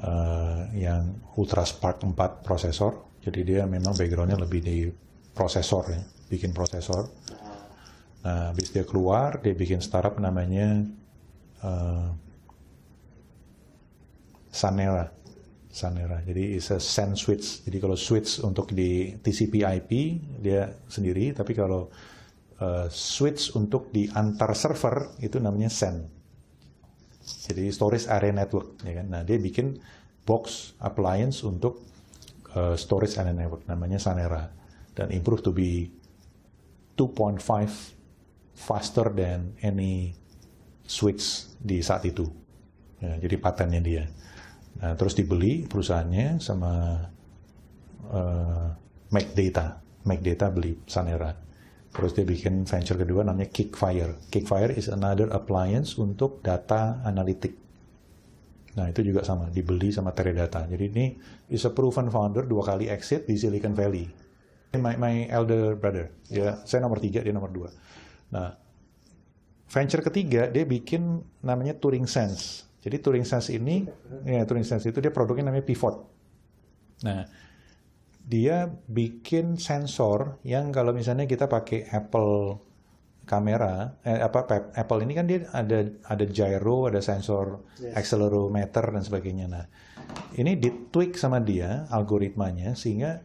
[0.00, 3.20] uh, yang Ultraspark 4 prosesor.
[3.22, 4.88] Jadi dia memang backgroundnya lebih di
[5.32, 7.04] prosesor ya, bikin prosesor.
[8.22, 10.86] Nah, habis dia keluar, dia bikin startup namanya
[11.66, 12.08] uh,
[14.52, 15.10] Sanera.
[15.72, 16.20] Sanera.
[16.20, 17.64] Jadi is a SAN switch.
[17.64, 19.90] Jadi kalau switch untuk di TCP IP
[20.44, 21.88] dia sendiri, tapi kalau
[22.60, 26.21] uh, switch untuk di antar server itu namanya SAN.
[27.48, 29.06] Jadi storage area network, ya kan.
[29.08, 29.78] Nah dia bikin
[30.22, 31.82] box appliance untuk
[32.54, 34.46] uh, storage area network, namanya Sanera,
[34.94, 35.90] dan improve to be
[36.96, 37.40] 2.5
[38.52, 40.14] faster than any
[40.84, 42.28] switch di saat itu.
[43.02, 44.04] Ya, jadi patennya dia.
[44.78, 47.02] Nah, terus dibeli perusahaannya sama
[48.12, 48.68] uh,
[49.10, 49.82] MacData.
[50.06, 51.34] MacData beli Sanera.
[51.92, 54.16] Terus dia bikin venture kedua namanya Kickfire.
[54.32, 57.52] Kickfire is another appliance untuk data analitik.
[58.72, 60.64] Nah itu juga sama, dibeli sama Teradata.
[60.64, 61.06] Jadi ini
[61.52, 64.08] is a proven founder, dua kali exit di Silicon Valley.
[64.72, 67.68] My, my elder brother, ya saya nomor tiga, dia nomor dua.
[68.32, 68.56] Nah,
[69.68, 72.64] venture ketiga dia bikin namanya Turing Sense.
[72.80, 73.84] Jadi Turing Sense ini,
[74.24, 76.08] ya Turing Sense itu dia produknya namanya Pivot.
[77.04, 77.28] Nah,
[78.22, 82.62] dia bikin sensor yang kalau misalnya kita pakai Apple
[83.22, 87.94] kamera eh, apa Apple ini kan dia ada ada gyro, ada sensor yes.
[87.94, 89.46] accelerometer dan sebagainya.
[89.46, 89.64] Nah,
[90.38, 93.22] ini ditweak sama dia algoritmanya sehingga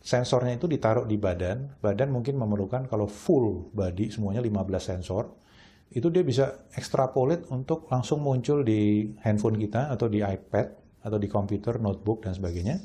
[0.00, 1.80] sensornya itu ditaruh di badan.
[1.80, 5.44] Badan mungkin memerlukan kalau full body semuanya 15 sensor.
[5.86, 10.66] itu dia bisa extrapolate untuk langsung muncul di handphone kita atau di iPad
[11.06, 12.82] atau di komputer, notebook dan sebagainya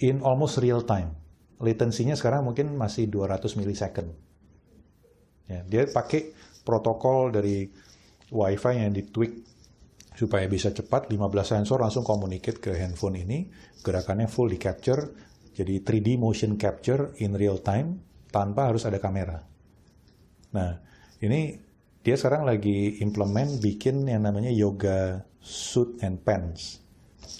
[0.00, 1.16] in almost real time.
[1.60, 4.08] Latensinya sekarang mungkin masih 200 millisecond.
[5.44, 6.32] Ya, dia pakai
[6.64, 7.68] protokol dari
[8.30, 9.32] WiFi yang ditweak
[10.14, 13.48] supaya bisa cepat 15 sensor langsung communicate ke handphone ini
[13.80, 15.10] gerakannya full di capture
[15.56, 19.40] jadi 3D motion capture in real time tanpa harus ada kamera
[20.52, 20.76] nah
[21.24, 21.56] ini
[22.04, 26.84] dia sekarang lagi implement bikin yang namanya yoga suit and pants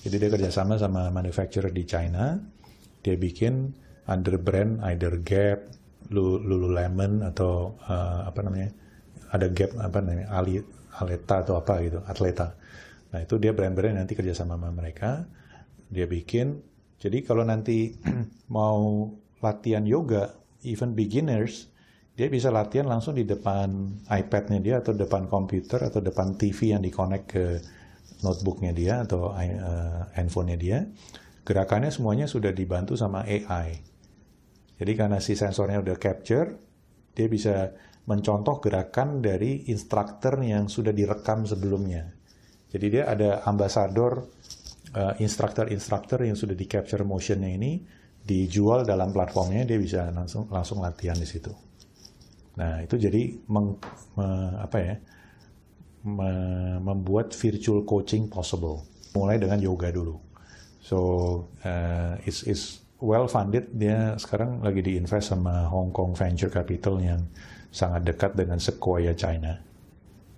[0.01, 2.39] jadi dia kerjasama sama manufacturer di China.
[3.01, 3.69] Dia bikin
[4.09, 5.61] under brand either Gap
[6.11, 8.71] Lululemon atau uh, apa namanya
[9.31, 10.59] ada Gap apa namanya Ali
[10.99, 12.57] Aleta atau apa gitu Atleta.
[13.11, 15.27] Nah itu dia brand-brand nanti kerjasama sama mereka,
[15.91, 16.63] dia bikin.
[17.01, 17.95] Jadi kalau nanti
[18.57, 19.11] mau
[19.41, 20.31] latihan yoga,
[20.63, 21.71] even beginners,
[22.15, 26.83] dia bisa latihan langsung di depan iPad-nya dia atau depan komputer atau depan TV yang
[26.85, 27.45] dikonek ke
[28.23, 30.79] notebooknya dia atau uh, handphonenya dia.
[31.45, 33.81] Gerakannya semuanya sudah dibantu sama AI.
[34.81, 36.57] Jadi karena si sensornya udah capture,
[37.13, 37.73] dia bisa
[38.09, 42.09] mencontoh gerakan dari instruktur yang sudah direkam sebelumnya.
[42.71, 44.25] Jadi dia ada ambasador
[44.95, 47.83] uh, instruktur-instruktur yang sudah di capture motionnya ini
[48.21, 51.51] dijual dalam platformnya dia bisa langsung langsung latihan di situ.
[52.61, 53.81] Nah itu jadi meng,
[54.17, 54.27] me,
[54.61, 54.95] apa ya
[56.81, 58.85] membuat virtual coaching possible.
[59.13, 60.17] Mulai dengan yoga dulu.
[60.81, 60.99] So
[61.63, 63.69] uh, it's, it's well funded.
[63.75, 67.21] Dia sekarang lagi diinvest sama Hong Kong Venture Capital yang
[67.71, 69.61] sangat dekat dengan Sequoia China.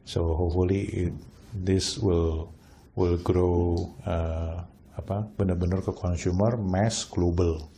[0.02, 1.14] So hopefully it,
[1.54, 2.50] this will
[2.98, 7.70] will grow uh, apa benar-benar ke consumer mass global.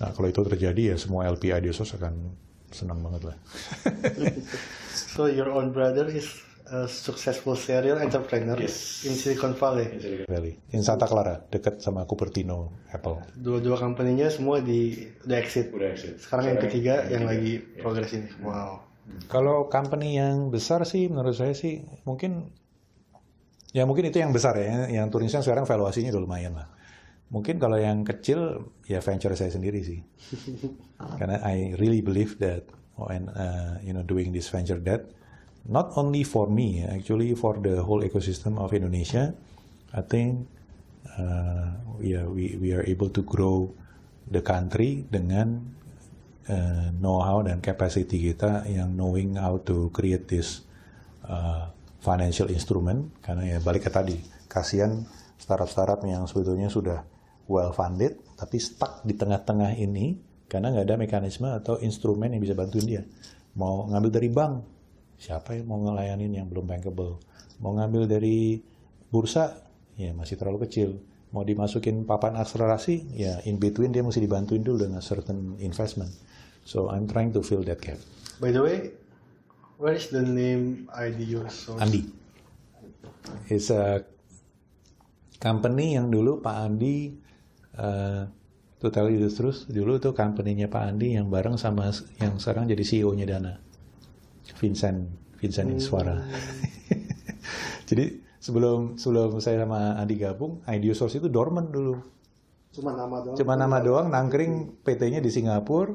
[0.00, 2.14] Nah kalau itu terjadi ya semua LP Ideasos akan
[2.72, 3.36] senang banget lah.
[5.14, 6.30] so your own brother is
[6.70, 9.04] a successful serial entrepreneur yes.
[9.04, 9.88] in Silicon Valley.
[9.92, 13.20] In Silicon Valley, in Santa Clara, dekat sama Cupertino, Apple.
[13.36, 15.68] Dua-dua company-nya semua di udah exit.
[15.72, 16.20] Udah exit.
[16.20, 17.82] Sekarang, Sekarang yang ketiga yang, yang lagi yeah.
[17.84, 18.28] progres ini.
[18.40, 18.80] Wow.
[19.28, 22.48] Kalau company yang besar sih menurut saya sih mungkin
[23.74, 26.70] Ya mungkin itu yang besar ya, yang Turisnya sekarang valuasinya udah lumayan lah.
[27.34, 29.98] Mungkin kalau yang kecil ya venture saya sendiri sih.
[31.18, 35.10] Karena I really believe that when uh, you know doing this venture debt,
[35.68, 39.32] not only for me, actually for the whole ecosystem of Indonesia,
[39.94, 40.44] I think
[41.16, 43.72] uh, yeah we we are able to grow
[44.28, 45.60] the country dengan
[46.48, 50.64] uh, know-how dan capacity kita yang knowing how to create this
[51.24, 51.72] uh,
[52.04, 53.08] financial instrument.
[53.24, 54.16] Karena ya balik ke tadi
[54.48, 55.04] kasihan
[55.40, 57.02] startup-startup yang sebetulnya sudah
[57.44, 60.16] well funded tapi stuck di tengah-tengah ini
[60.48, 63.02] karena nggak ada mekanisme atau instrumen yang bisa bantuin dia.
[63.56, 64.73] Mau ngambil dari bank
[65.18, 67.18] siapa yang mau ngelayanin yang belum bankable
[67.62, 68.60] mau ngambil dari
[69.08, 69.54] bursa
[69.94, 70.98] ya masih terlalu kecil
[71.30, 76.10] mau dimasukin papan akselerasi ya in between dia mesti dibantuin dulu dengan certain investment
[76.66, 77.98] so I'm trying to fill that gap
[78.38, 79.04] by the way
[79.74, 81.82] Where is the name IDU source?
[81.82, 82.06] Andi.
[83.50, 84.06] It's a
[85.42, 87.10] company yang dulu Pak Andi
[87.74, 88.22] uh,
[88.78, 91.90] to tell you the truth, dulu tuh company-nya Pak Andi yang bareng sama
[92.22, 93.58] yang sekarang jadi CEO-nya Dana.
[94.58, 95.78] Vincent Vincent hmm.
[95.78, 96.16] Iswara.
[97.88, 102.00] jadi sebelum sebelum saya sama Andi gabung, IDU Source itu dormant dulu.
[102.74, 103.36] Cuma nama doang.
[103.38, 105.94] Cuma nama doang, nangkring PT-nya di Singapura,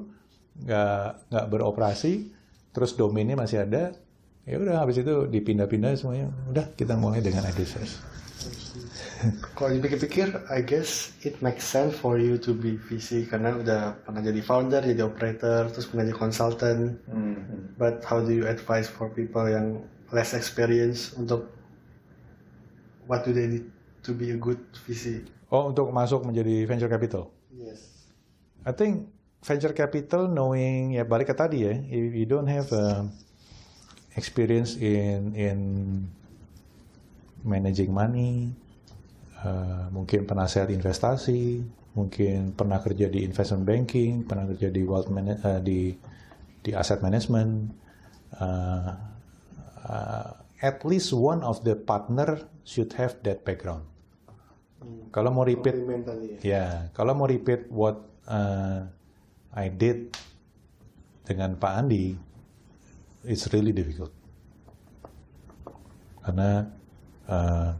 [0.60, 2.36] nggak nggak beroperasi
[2.76, 3.95] terus domainnya masih ada
[4.43, 8.01] ya udah habis itu dipindah-pindah semuanya udah kita mulai dengan Ediverse
[9.55, 14.23] kalau dipikir-pikir I guess it makes sense for you to be VC karena udah pernah
[14.23, 16.81] jadi founder jadi operator terus pernah jadi consultant.
[17.11, 17.75] Mm-hmm.
[17.75, 19.83] but how do you advise for people yang
[20.15, 21.51] less experience untuk
[23.11, 23.67] what do they need
[24.03, 27.31] to be a good VC oh untuk masuk menjadi venture capital?
[27.51, 28.07] Yes.
[28.63, 29.11] I think
[29.43, 33.07] venture capital knowing ya balik ke tadi ya if you don't have a
[34.19, 35.57] experience in in
[37.49, 38.53] managing money
[39.41, 41.65] uh, mungkin penasehat investasi
[41.97, 45.97] mungkin pernah kerja di investment banking pernah kerja di wealth man uh, di
[46.61, 47.73] di asset management
[48.37, 48.93] uh,
[49.89, 50.29] uh,
[50.61, 53.81] at least one of the partner should have that background
[54.85, 55.09] hmm.
[55.09, 55.73] kalau mau repeat
[56.39, 57.97] ya yeah, kalau mau repeat what
[58.29, 58.85] uh,
[59.49, 60.13] I did
[61.29, 62.17] dengan Pak Andi,
[63.25, 64.09] it's really difficult.
[66.25, 66.65] Karena
[67.30, 67.77] uh,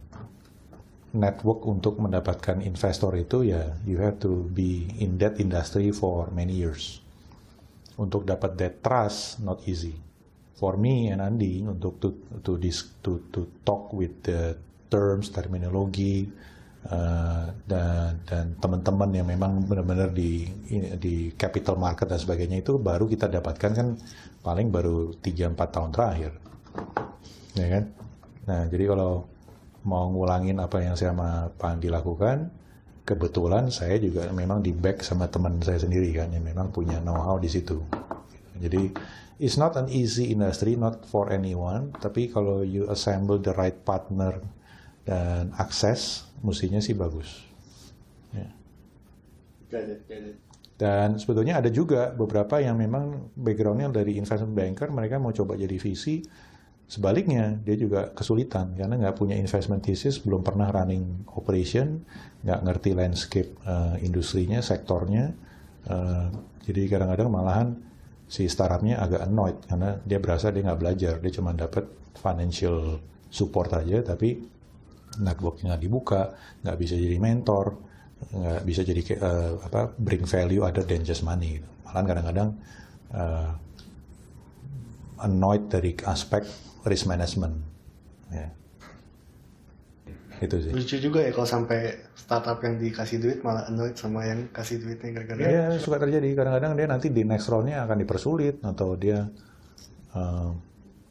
[1.10, 6.54] network untuk mendapatkan investor itu ya you have to be in that industry for many
[6.54, 7.02] years.
[7.98, 9.98] Untuk dapat that trust not easy.
[10.60, 12.08] for me and Andi untuk to
[12.44, 14.52] to dis, to to talk with the
[14.92, 16.28] terms terminologi
[16.92, 20.44] uh, dan dan teman-teman yang memang benar-benar di
[21.00, 23.88] di capital market dan sebagainya itu baru kita dapatkan kan
[24.44, 26.32] paling baru 3 4 tahun terakhir.
[27.56, 27.84] Ya kan?
[28.44, 29.24] Nah, jadi kalau
[29.84, 32.52] mau ngulangin apa yang saya sama Pak Andi lakukan,
[33.04, 37.40] kebetulan saya juga memang di back sama teman saya sendiri kan yang memang punya know-how
[37.40, 37.80] di situ.
[38.60, 38.92] Jadi
[39.40, 41.96] it's not an easy industry, not for anyone.
[41.96, 44.38] Tapi kalau you assemble the right partner
[45.08, 47.40] dan akses, mestinya sih bagus.
[48.36, 48.52] Yeah.
[50.76, 55.76] Dan sebetulnya ada juga beberapa yang memang backgroundnya dari investment banker, mereka mau coba jadi
[55.76, 56.24] VC.
[56.90, 62.02] Sebaliknya, dia juga kesulitan karena nggak punya investment thesis, belum pernah running operation,
[62.42, 65.30] nggak ngerti landscape uh, industrinya, sektornya.
[65.86, 66.26] Uh,
[66.66, 67.68] jadi kadang-kadang malahan
[68.26, 71.82] si startupnya agak annoyed karena dia berasa dia nggak belajar dia cuma dapat
[72.14, 74.38] financial support aja tapi
[75.18, 76.30] networknya nggak dibuka
[76.62, 77.74] nggak bisa jadi mentor
[78.30, 81.68] nggak bisa jadi uh, apa bring value other than just money gitu.
[81.86, 82.50] malah kadang-kadang
[85.18, 86.46] annoyed dari aspek
[86.84, 87.54] risk management.
[88.30, 88.48] Ya.
[90.40, 90.72] Itu sih.
[90.72, 95.20] Lucu juga ya kalau sampai startup yang dikasih duit malah annoyed sama yang kasih duitnya
[95.20, 96.32] gara-gara ya suka terjadi.
[96.32, 99.28] Kadang-kadang dia nanti di next roundnya akan dipersulit atau dia
[100.16, 100.50] uh,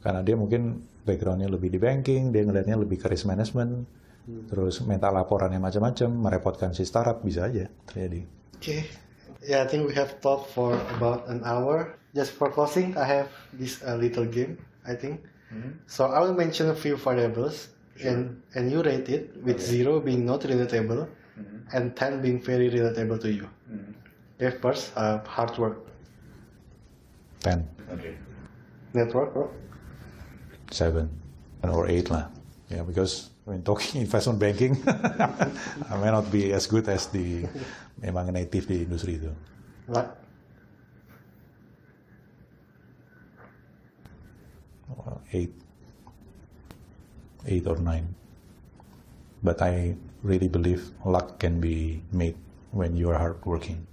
[0.02, 4.02] karena dia mungkin backgroundnya lebih di banking dia ngelihatnya lebih ke risk management.
[4.20, 4.44] Hmm.
[4.52, 8.28] terus minta laporannya macam-macam merepotkan si startup bisa aja terjadi.
[8.52, 8.60] Oke.
[8.60, 8.80] Okay.
[9.40, 11.96] yeah I think we have talked for about an hour.
[12.12, 15.70] Just for closing I have this uh, little game I think hmm.
[15.86, 17.68] so I will mention a few variables
[18.00, 18.16] Sure.
[18.16, 19.76] And and you rate it with okay.
[19.76, 21.76] zero being not relatable mm-hmm.
[21.76, 23.44] and ten being very relatable to you.
[23.68, 23.92] Mm-hmm.
[24.40, 25.84] Okay, first uh, hard work.
[27.44, 27.68] Ten.
[27.92, 28.16] Okay.
[28.96, 29.52] Network, bro.
[30.72, 31.12] Seven
[31.60, 32.32] or eight lah.
[32.72, 34.80] Yeah, because when talking investment banking,
[35.92, 37.44] I may not be as good as the
[38.00, 39.28] memang native di industri itu.
[39.92, 40.16] What?
[45.32, 45.54] Eight
[47.46, 48.14] eight or nine.
[49.40, 52.36] But I really believe luck can be made
[52.70, 53.88] when you are hardworking.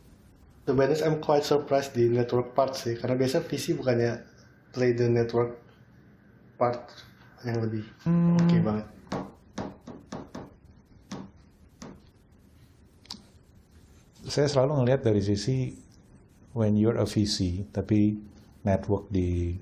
[0.67, 4.19] To be honest, I'm quite surprised di network part sih, karena biasa visi bukannya
[4.75, 5.55] play the network
[6.59, 6.91] part
[7.47, 8.35] yang lebih hmm.
[8.35, 8.87] oke okay banget.
[14.27, 15.71] Saya selalu ngelihat dari sisi
[16.51, 18.19] when you're a VC, tapi
[18.67, 19.55] network di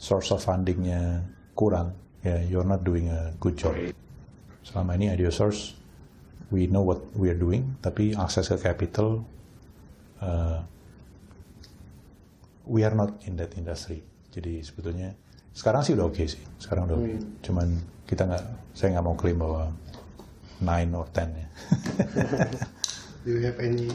[0.00, 1.20] source of fundingnya
[1.52, 1.92] kurang,
[2.24, 3.76] yeah, you're not doing a good job.
[4.64, 5.76] Selama ini idea source,
[6.48, 9.20] we know what we are doing, tapi akses ke capital,
[10.24, 10.64] uh,
[12.64, 14.00] we are not in that industry.
[14.32, 15.12] Jadi sebetulnya
[15.52, 17.20] sekarang sih udah oke okay sih, sekarang udah okay.
[17.20, 17.28] Hmm.
[17.44, 17.68] Cuman
[18.08, 19.68] kita nggak, saya nggak mau klaim bahwa
[20.64, 21.48] 9 or 10 ya.
[23.24, 23.92] Do you have any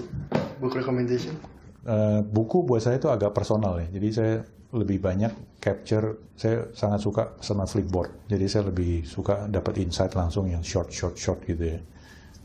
[0.62, 1.34] book recommendation?
[1.82, 3.90] Uh, buku buat saya itu agak personal ya.
[3.90, 4.34] Jadi saya
[4.70, 5.34] lebih banyak
[5.66, 8.30] capture saya sangat suka sama flipboard.
[8.30, 11.80] Jadi saya lebih suka dapat insight langsung yang short short short gitu ya.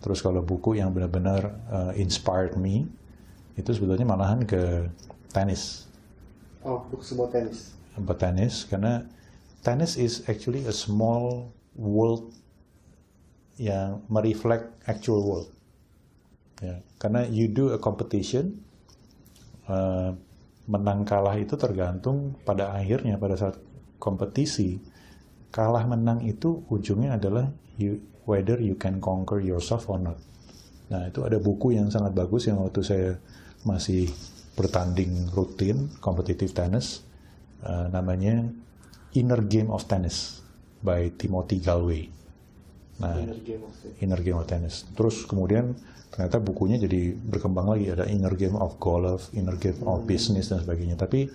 [0.00, 2.88] Terus kalau buku yang benar-benar uh, inspired me
[3.60, 4.88] itu sebetulnya malahan ke
[5.36, 5.84] tenis.
[6.64, 7.76] Oh buku sebuah tenis.
[8.00, 9.04] Buat tenis karena
[9.60, 12.32] tenis is actually a small world
[13.60, 15.52] yang mereflect actual world.
[16.64, 18.64] Ya karena you do a competition
[19.68, 20.16] uh,
[20.70, 23.58] menang kalah itu tergantung pada akhirnya pada saat
[23.98, 24.78] kompetisi
[25.50, 30.16] kalah menang itu ujungnya adalah you, whether you can conquer yourself or not.
[30.94, 33.10] Nah itu ada buku yang sangat bagus yang waktu saya
[33.66, 34.06] masih
[34.54, 37.02] bertanding rutin kompetitif tenis
[37.66, 38.46] uh, namanya
[39.18, 40.38] Inner Game of Tennis
[40.80, 42.06] by Timothy Galway.
[43.02, 43.98] Nah, Inner Game of Tennis.
[43.98, 44.74] Inner Game of Tennis.
[44.94, 45.74] Terus kemudian
[46.10, 50.60] ternyata bukunya jadi berkembang lagi ada inner game of golf, inner game of business dan
[50.62, 50.98] sebagainya.
[50.98, 51.30] Tapi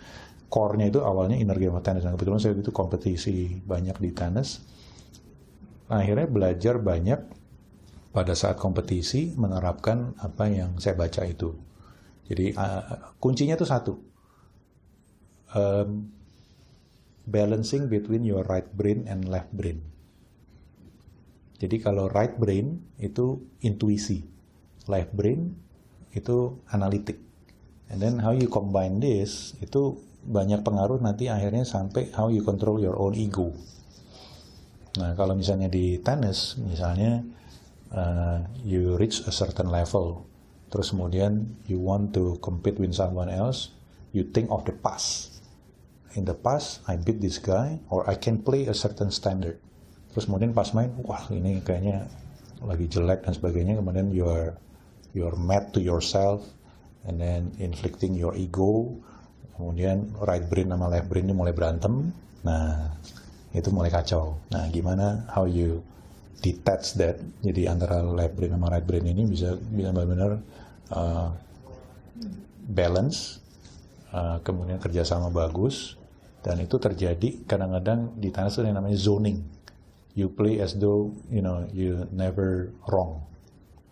[0.51, 2.03] core-nya itu awalnya inner game of tennis.
[2.03, 4.61] Dan kebetulan saya itu kompetisi banyak di tenis.
[5.87, 7.19] Nah, akhirnya belajar banyak
[8.11, 11.51] pada saat kompetisi menerapkan apa yang saya baca itu.
[12.25, 13.93] Jadi uh, kuncinya itu satu.
[15.55, 16.11] Um,
[17.25, 19.81] balancing between your right brain and left brain.
[21.55, 24.27] Jadi kalau right brain itu intuisi,
[24.89, 25.53] left brain
[26.15, 27.21] itu analitik.
[27.89, 32.81] And then how you combine this itu banyak pengaruh nanti akhirnya sampai how you control
[32.81, 33.53] your own ego.
[34.97, 37.21] Nah kalau misalnya di tenis misalnya
[37.93, 40.25] uh, you reach a certain level,
[40.73, 43.75] terus kemudian you want to compete with someone else,
[44.15, 45.35] you think of the past.
[46.15, 49.59] in the past I beat this guy or I can play a certain standard
[50.15, 52.07] terus kemudian pas main wah ini kayaknya
[52.63, 54.55] lagi jelek dan sebagainya kemudian you are
[55.15, 56.43] you are mad to yourself
[57.07, 58.91] and then inflicting your ego.
[59.55, 62.11] Kemudian right brain sama left brain ini mulai berantem.
[62.43, 62.91] Nah
[63.55, 64.35] itu mulai kacau.
[64.51, 65.79] Nah gimana how you
[66.43, 70.43] detach that jadi antara left brain sama right brain ini bisa bisa benar-benar
[70.91, 71.31] uh,
[72.67, 73.39] balance
[74.11, 75.95] uh, kemudian kerjasama bagus.
[76.43, 79.41] Dan itu terjadi kadang-kadang di tanah yang namanya zoning.
[80.13, 83.23] You play as though you know you never wrong.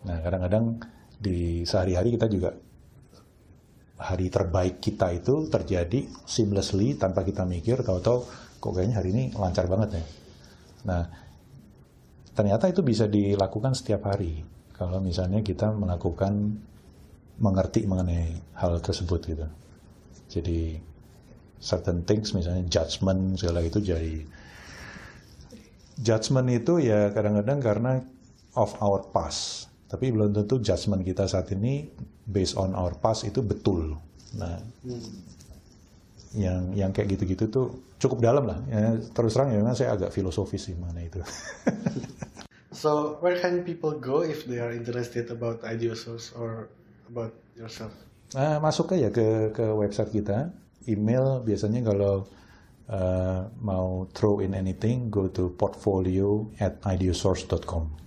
[0.04, 0.84] Nah kadang-kadang
[1.24, 2.52] di sehari-hari kita juga
[3.96, 8.28] hari terbaik kita itu terjadi seamlessly tanpa kita mikir tahu-tahu
[8.60, 10.04] kok kayaknya hari ini lancar banget ya.
[10.84, 11.02] Nah,
[12.36, 14.44] ternyata itu bisa dilakukan setiap hari
[14.76, 16.60] kalau misalnya kita melakukan
[17.40, 19.46] mengerti mengenai hal tersebut gitu.
[20.28, 20.76] Jadi
[21.64, 24.20] certain things misalnya judgment segala itu jadi
[25.96, 27.92] judgment itu ya kadang-kadang karena
[28.58, 31.86] of our past tapi belum tentu judgment kita saat ini
[32.26, 33.94] based on our past itu betul.
[34.34, 35.06] Nah, hmm.
[36.34, 38.58] yang yang kayak gitu-gitu tuh cukup dalam lah.
[38.66, 41.22] Ya, terus terang ya memang saya agak filosofis sih mana itu.
[42.82, 46.66] so where can people go if they are interested about Ideosource or
[47.06, 47.94] about yourself?
[48.34, 50.50] Nah, masuk aja ke ke website kita.
[50.90, 52.26] Email biasanya kalau
[52.90, 58.03] uh, mau throw in anything, go to portfolio at ideosource.com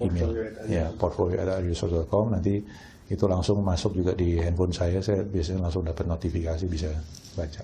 [0.00, 0.30] email.
[0.68, 2.60] Ya portfolio at user.com nanti
[3.06, 4.98] itu langsung masuk juga di handphone saya.
[4.98, 6.90] Saya biasanya langsung dapat notifikasi bisa
[7.38, 7.62] baca.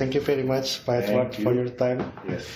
[0.00, 2.00] Thank you very much Pak Edward for your time.
[2.26, 2.48] Yes.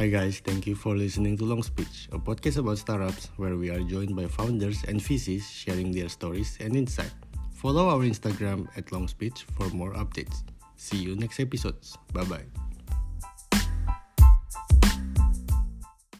[0.00, 3.68] Hi guys, thank you for listening to Long Speech, a podcast about startups where we
[3.68, 7.12] are joined by founders and VCs sharing their stories and insight.
[7.52, 10.40] Follow our Instagram at Long Speech for more updates.
[10.80, 11.98] See you next episodes.
[12.14, 12.69] Bye bye.